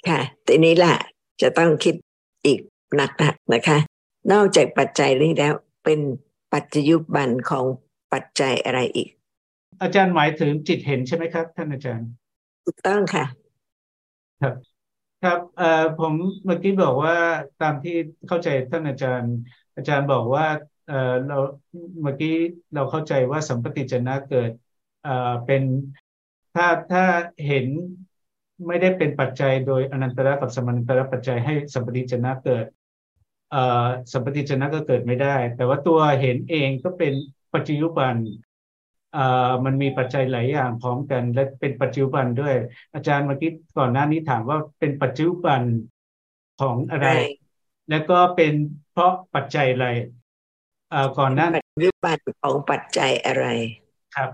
[0.09, 0.97] ค่ะทีนี้แหละ
[1.43, 1.95] จะต้องคิด
[2.45, 2.59] อีก
[2.97, 3.79] หนักๆนะคะ
[4.33, 6.01] นอกจากปัจจัยนี้แล้ว เป็น
[6.53, 7.65] ปัจจยุบันของ
[8.13, 9.09] ปัจจัยอะไรอีก
[9.83, 12.09] อาจารย์หมายถึงจิตเห็นใช่ไหมครับ ท่านอาจารย์
[12.65, 13.25] ถูกต้องค่ะ
[14.43, 14.55] ครับ
[15.21, 15.65] ครับเอ่อ
[15.97, 17.15] ผมเมื่อกี้บอกว่า
[17.59, 17.93] ตามที่
[18.27, 19.33] เข้าใจท่านอาจารย์
[19.77, 20.45] อาจารย์บอกว่า
[20.87, 20.95] เอ่อ
[21.27, 21.35] เรา
[22.03, 22.29] เมื่อกี้
[22.75, 24.51] เราเข้าใจว่าสัมปติจนะเกิด
[25.01, 25.11] เอ่อ
[25.45, 25.63] เป็น
[26.53, 27.03] ถ้าถ้า
[27.47, 27.67] เห็น
[28.67, 32.67] ไม่ได้เป็นปัจจัยโดยอนันตระกับสมานันตระปัจจัยให้สัมปติจนะเกิด
[33.51, 37.13] เอ่อสัมปติจนะก็เกิดไม่ได้ แต่ว่าตัวเห็นเองก็เป็น
[37.55, 38.15] ปัจจุบัน
[39.65, 42.55] มันมีปัจจัยหลายอย่างพร้อมกัน และเป็นปัจจุบันด้วย
[42.95, 45.63] อาจารย์เมื่อกี้ก่อนหน้านี้ถามว่าเป็นปัจจุบัน
[46.61, 47.09] ของอะไร
[47.91, 48.53] แล้วก็เป็น
[48.93, 49.87] เพราะปัจจัยอะไร
[50.91, 53.47] เอ่อก่อนหน้าปัจจุบันของปัจจัยอะไร
[54.17, 54.31] ครับ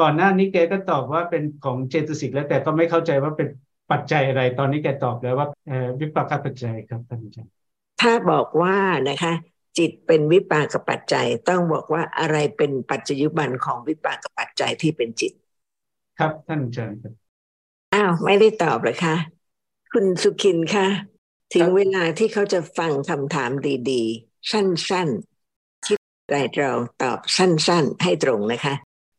[0.00, 3.48] ก่อนหน้านี้แกก็ตอบว่าเป็นของเจตสิกแล้วแต่ก็ไม่เข้าใจว่าเป็น
[3.92, 5.48] ปัจจัยอะไร ตอนนี้แกตอบแล้วว่า
[6.00, 7.52] วิปากปัจจัยครับท่านอาจารย์
[8.02, 8.76] ถ้าบอกว่า
[9.08, 9.32] นะคะ
[9.78, 15.32] จิตเป็นวิปากปัจจัย ต้องบอกว่าอะไรเป็นปัจจยุบันของวิปากปัจจัยที่เป็นจิต
[16.18, 17.12] ครับท่านอาจารย์ครับ
[17.94, 19.16] อ้าวไม่ได้ตอบเลยค่ะ
[19.92, 20.86] คุณสุขินคะ
[21.54, 23.50] ถึงเวลาที่เขาจะฟังคำถาม
[23.90, 25.98] ดีๆ สั้นๆ คิด
[26.30, 28.74] ไรเราตอบสั้นๆ ให้ตรงนะคะ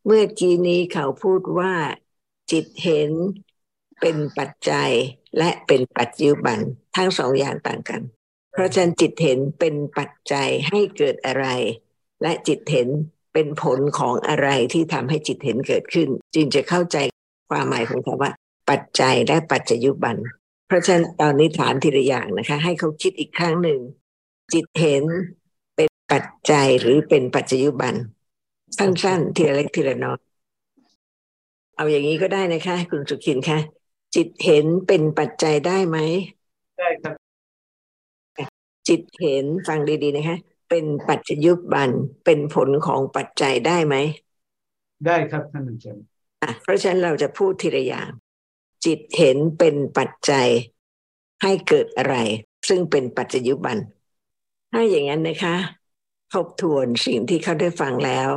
[0.06, 1.74] เมื่อกี้นี้เขาพูดว่า
[2.52, 3.12] จิตเห็น
[4.00, 4.92] เป็นปัจจัย
[5.38, 6.60] และเป็นปัจจุบัน
[6.96, 8.02] ทั้งสองอย่างต่างกัน
[8.54, 11.46] เพราะฉะนั้นจิตเห็นเป็นปัจจัยให้เกิดอะไร
[12.22, 12.88] และจิตเห็น
[13.34, 16.98] เป็นผลของอะไรที่ทำให้จิตเห็นเกิดขึ้น จึงจะเข้าใจ
[17.50, 18.32] ความหมายของคำว่า
[18.70, 20.18] ปัจจัยและปัจจยุบัน
[20.68, 23.80] เพราะฉะนั้นตอนนี้ถามทีละอย่างนะคะ ให้เขาคิดอีกครั้งหนึ่ง
[24.54, 25.04] จิตเห็น
[25.76, 27.94] เป็นปัจจัยหรือเป็นปัจจยุบัน
[28.78, 30.20] สั้นๆทีละเล็กทีละน้อย
[31.76, 33.60] เอาอย่างนี้ก็ได้นะคะ คุณสุขินคะ
[34.16, 35.98] จิตเห็นเป็นปัจจัยได้ไหม
[36.80, 37.23] ได้ครับ
[38.88, 40.38] จิตเห็นฟังดีๆนะคะ
[40.70, 41.90] เป็นปัจจยุบัน
[42.26, 43.96] เป็นผลของปัจจัยได้ไหม
[45.06, 46.06] ได้ครับท่านอาจารย์
[46.42, 48.10] อะเพราะฉะนั้นเราจะพูดทีละอย่าง
[48.86, 50.48] จิตเห็นเป็นปัจจัย
[51.44, 52.16] ให้เกิดอะไร
[52.70, 53.78] ซึ่งเป็นปัจจยุบัน
[54.72, 55.56] ถ้าอย่างนั้นนะคะ
[56.34, 58.30] ทบทวนสิ่งที่เขาได้ฟังแล้ว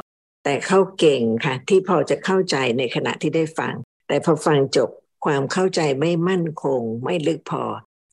[0.44, 3.74] แต่เขาเก่งค่ะ ที่พอจะเข้าใจในขณะที่ได้ฟัง
[4.08, 4.90] แต่พอฟังจบ
[5.24, 7.62] ความเข้าใจไม่มั่นคง ไม่ลึกพอ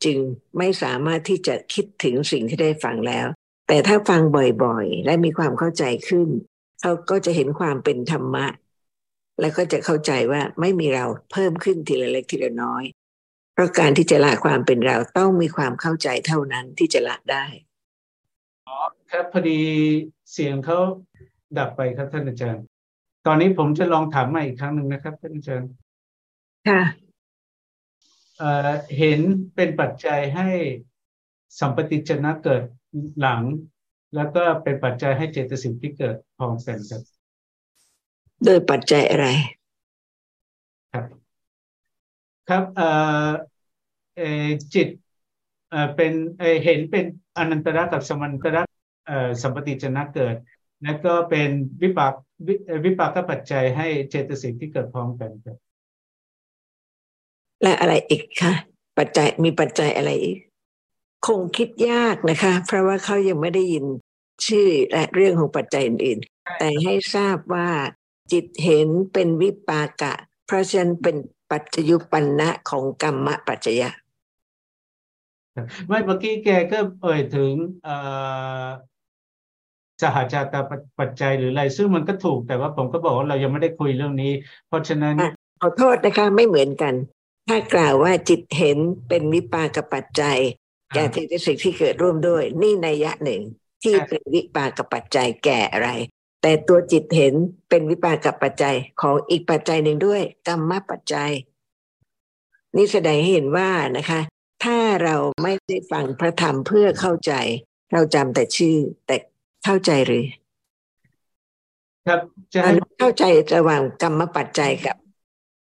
[0.06, 0.18] จึง
[0.58, 3.28] ไม่สามารถที่จะคิดถึงสิ่งที่ได้ฟังแล้ว
[3.68, 4.22] แต่ถ้าฟัง
[4.64, 6.30] บ่อยๆ และมีความเข้าใจขึ้น
[6.82, 8.46] เขาก็จะเห็นความเป็นธรรมะ
[9.42, 12.84] แล้วก็จะเข้าใจว่าไม่มีเราเพิ่มขึ้นทีละเล็กทีละน้อย
[13.54, 17.46] เพราะการที่จะละความเป็นเราต้องมีความเข้าใจเท่านั้นที่จะละได้
[18.68, 18.78] อ๋อ
[19.12, 19.60] ครับพอดี
[20.32, 20.80] เสียงเขา
[21.58, 22.64] ดับไปครับท่านอาจารย์
[23.26, 25.70] ตอนนี้ผมจะลองถามใหม่อีกครั้งหนึ่งนะครับท่านอาจารย์
[26.68, 26.82] ค่ะ
[28.98, 29.20] เห็น
[29.56, 30.48] เป็นปัจจัยให้
[31.60, 32.64] สัมปติจนะเกิด
[33.20, 33.42] หลัง
[34.16, 37.02] แล้วก็เป็นปัจจัยให้เจตสิกที่เกิดพองแสนครับ
[38.46, 39.26] โดยปัจจัยอะไร
[40.92, 41.06] ครับ
[42.50, 42.88] ครับเอ่
[43.28, 43.32] อ
[44.16, 44.22] เอ
[44.74, 44.88] จิต
[45.70, 47.06] เอ่อเป็นเอเห็นเป็น
[47.38, 48.64] อนันตระกับสมันตระ
[49.08, 50.36] เอ่อสัมปติจนะเกิด
[50.84, 51.50] แล้วก็เป็น
[51.82, 52.14] วิปาก
[52.86, 55.58] วิปากปัจจัยให้เจตสิกที่เกิดพร้อมกันครับ
[57.64, 58.54] และอะไรอีกคะ
[58.98, 60.38] ปัจจัยมีปัจจัยอะไรอีก
[61.28, 63.86] คงคิดยากนะคะ เพราะว่าเขายังไม่ได้ยิน
[64.48, 67.70] ชื่อและเรื่องของปัจจัยอื่นๆ แต่ให้ทราบว่า
[68.32, 70.14] จิตเห็นเป็นวิปากะ
[70.48, 71.16] เพราะฉะนั้นเป็น
[71.52, 73.90] ปัจจยุปันนะของกรรมปัจจยะ
[75.88, 77.54] ไม่เมื่อกี้แกก็เอ่ยถึง
[80.02, 80.56] สหจาต
[81.00, 84.32] ปัจจัยหรืออะไร ซึ่งมันก็ถูกแต่ว่าผมก็บอกว่าเรายังไม่ได้คุยเรื่องนี้
[84.68, 85.16] เพราะฉะนั้น
[85.62, 86.94] ขอโทษนะคะไม่เหมือนกัน
[87.48, 88.78] ถ้ากล่าวว่าจิตเห็น
[89.08, 90.40] เป็นวิปากปัจจัย
[90.94, 93.42] แก่ที่สิ่งที่เกิดร่วมด้วย นี่ในยะหนึ่ง
[93.84, 95.90] ที่เป็นวิปากปัจจัยแก่อะไร
[96.42, 97.34] แต่ตัวจิตเห็น
[97.70, 101.32] เป็นวิปากปัจจัยของอีกปัจจัยหนึ่งด้วยกรรมปัจจัย
[102.76, 104.20] นี่แสดงให้เห็นว่านะคะ
[104.64, 107.34] ถ้าเราไม่ได้ฟังพระธรรมเพื่อเข้าใจ
[107.94, 108.78] เราจำแต่ชื่อ
[109.08, 109.16] แต่
[109.66, 110.26] เข้าใจหรือ
[112.08, 112.20] ครับ
[112.54, 112.60] จะ
[113.00, 113.24] เข้าใจ
[113.56, 114.96] ระหว่างกรรมปัจจัยกับ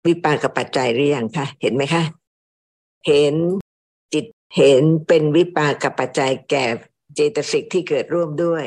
[0.07, 2.03] วิปากปัจจัยหรือยังคะเห็นไหมคะ
[3.07, 3.35] เห็น
[4.13, 4.25] จิต
[4.57, 6.65] เห็นเป็นวิปากปัจจัยแก่
[7.15, 8.65] เจตสิกที่เกิดร่วมด้วย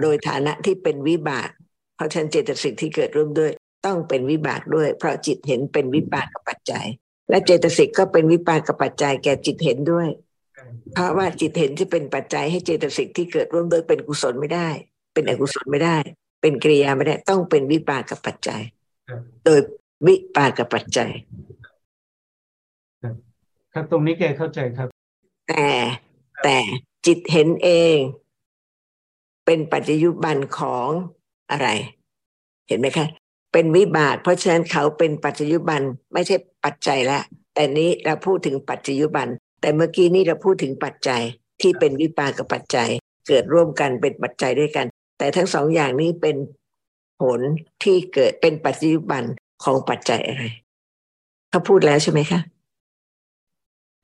[0.00, 1.48] โดยฐานะที่เป็นวิบาก
[1.96, 3.52] เพราะฉะนั้นเจตสิกที่เกิดร่วมด้วย
[3.86, 6.86] ต้องเป็นวิบากด้วย เพราะจิตเห็นเป็นวิปากปัจจัย
[7.30, 10.08] และเจตสิกก็เป็นวิปากปัจจัยแก่จิตเห็นด้วย
[10.94, 14.68] เพราะว่าจิตเห็นที่เป็นปัจจัยให้เจตสิกที่เกิดร่วมด้วยเป็นกุศลไม่ได้
[15.14, 15.96] เป็นอกุศลไม่ได้
[16.40, 18.62] เป็นกิริยาไม่ได้ต้องเป็นวิปากปัจจัย
[19.44, 19.60] โดย
[20.06, 21.10] วิปากปัจจัย
[23.72, 24.88] ครับตรงนี้แกเข้าใจครับ
[25.48, 25.66] แต่
[26.42, 26.56] แต่
[27.06, 27.96] จิตเห็นเอง
[29.46, 30.88] เป็นปัจจุบันของ
[31.50, 31.68] อะไร
[32.68, 33.06] เห็นไหมคะ
[33.52, 35.80] เป็นวิบาก เพราะฉะนั้นเขาเป็นปัจจุบัน
[36.12, 37.22] ไม่ใช่ปัจจัยแล้ว
[37.54, 39.26] แต่นี้เราพูดถึงปัจจุบัน
[39.60, 41.22] แต่เมื่อกี้นี้เราพูดถึงปัจจัย
[41.60, 42.90] ที่เป็นวิปากปัจจัย
[43.28, 44.86] เกิดร่วมกันเป็นปัจจัยด้วยกัน
[45.18, 46.36] แต่ทั้งสองอย่างนี้เป็น
[47.20, 47.40] ผล
[47.82, 49.22] ที่เกิดเป็นปัจจุบัน
[49.64, 50.44] ของปัจจัยอะไร
[51.50, 52.40] เขาพูดแล้วใช่ไหมคะ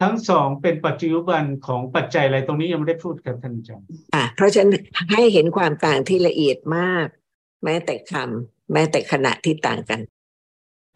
[0.02, 4.70] ทั้งสองเป็นปัจจุบันของปัจจัยอะไรตรงนี้ยังไม่ได้พูดกับท่านอาจารย์อ่าเพราะฉะนั้น
[5.12, 7.06] ให้เห็นความต่างที่ละเอียดมาก
[7.64, 10.00] แม้แต่คำแม้แต่ขณะที่ต่างกัน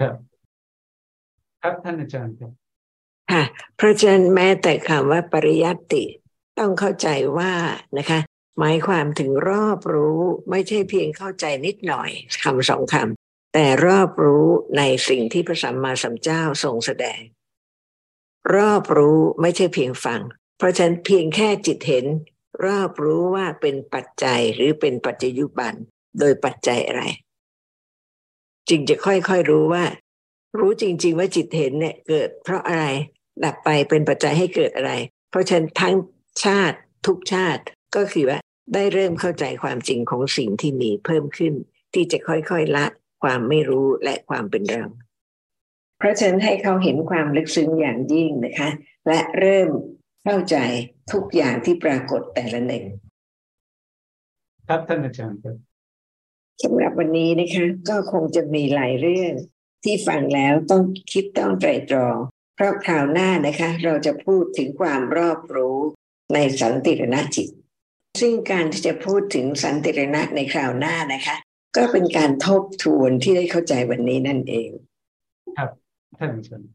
[0.01, 0.15] ครับ
[1.63, 2.53] ครับท่านอาจารย์ครับ
[3.31, 3.43] ค่ะ
[3.77, 6.05] เพราะฉะนั้นแม้แต่คำว่าปริยัติ
[6.59, 7.09] ต้องเข้าใจ
[7.39, 7.53] ว่า
[7.99, 8.21] นะคะ
[8.59, 10.21] หมายความถึงรอบรู้
[10.51, 12.11] ไม่ใช่เพียงเข้าใจนิดหน่อย
[12.43, 13.20] คำสองคำ
[13.53, 14.47] แต่รอบรู้
[14.77, 17.21] ในสิ่งที่พระสัมมาสัมพุทธเจ้าทรงแสดง
[18.57, 20.21] รอบรู้ไม่ใช่เพียงฟัง
[20.59, 22.07] เพราะฉะนั้นเพียงแค่จิตเห็น
[22.67, 25.75] รอบรู้ว่าเป็นปัจจัยหรือเป็นปัจจยุบัน
[26.19, 27.03] โดยปัจจัยอะไร
[28.69, 29.85] จึงจะค่อยๆรู้ว่า
[30.59, 32.85] รู้จริง ๆ ว่าจิตเห็นเนี่ยเกิด เพราะอะไร
[33.45, 34.93] ดับไปเป็นปัจจัยให้เกิดอะไร
[35.31, 35.95] เพราะฉะนั้นทั้ง
[36.45, 37.63] ชาติทุกชาติ
[37.97, 38.39] ก็คือว่า
[38.75, 41.55] ได้เริ่มเข้าใจความจริงของสิ่งที่มีเพิ่มขึ้น
[41.95, 42.87] ที่จะค่อยๆละ
[43.23, 44.85] ความไม่รู้และความเป็นเรา
[45.99, 48.69] เพราะฉะนั้นให้เขาเห็นความลึกซึ้งอย่างยิ่งนะคะ
[49.09, 49.71] และเริ่ม
[50.25, 50.57] เข้าใจ
[51.13, 52.85] ทุกอย่างที่ปรากฏแต่ละหนึ่ง
[54.69, 55.57] ครับท่านอาจารย์ครับ
[56.63, 59.33] สำหรับวันนี้นะคะ ก็คงจะมีหลายเรื่อง
[59.85, 62.17] ที่ฟังแล้วต้องคิดต้องไตรตรอง
[62.55, 65.79] เพราะคราวหน้านะคะ เราจะพูดถึงความรอบรู้
[66.35, 67.49] ในสันติรณจิต
[68.21, 71.37] ซึ่งการที่จะพูดถึงสันติรณะในคราวหน้านะคะ
[71.77, 74.71] ก็เป็นการทบทวนที่ได้เข้าใจวันนี้นั่นเอง
[75.59, 75.71] ครับ
[76.19, 76.69] ท่านอาจารย์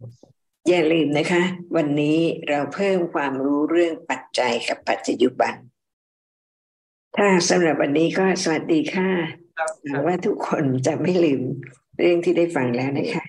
[0.69, 1.43] อย่าลืมนะคะ
[1.75, 2.19] วันนี้
[2.49, 5.55] เราเพิ่มความรู้เรื่องปัจจัยกับปัจจุบัน
[7.17, 9.09] ถ้าสำหรับวันนี้ก็สวัสดีค่ะ
[9.83, 11.41] หวังว่าทุกคนจะไม่ลืม
[11.99, 13.23] เรื่องที่ได้ฟังแล้วนะคะ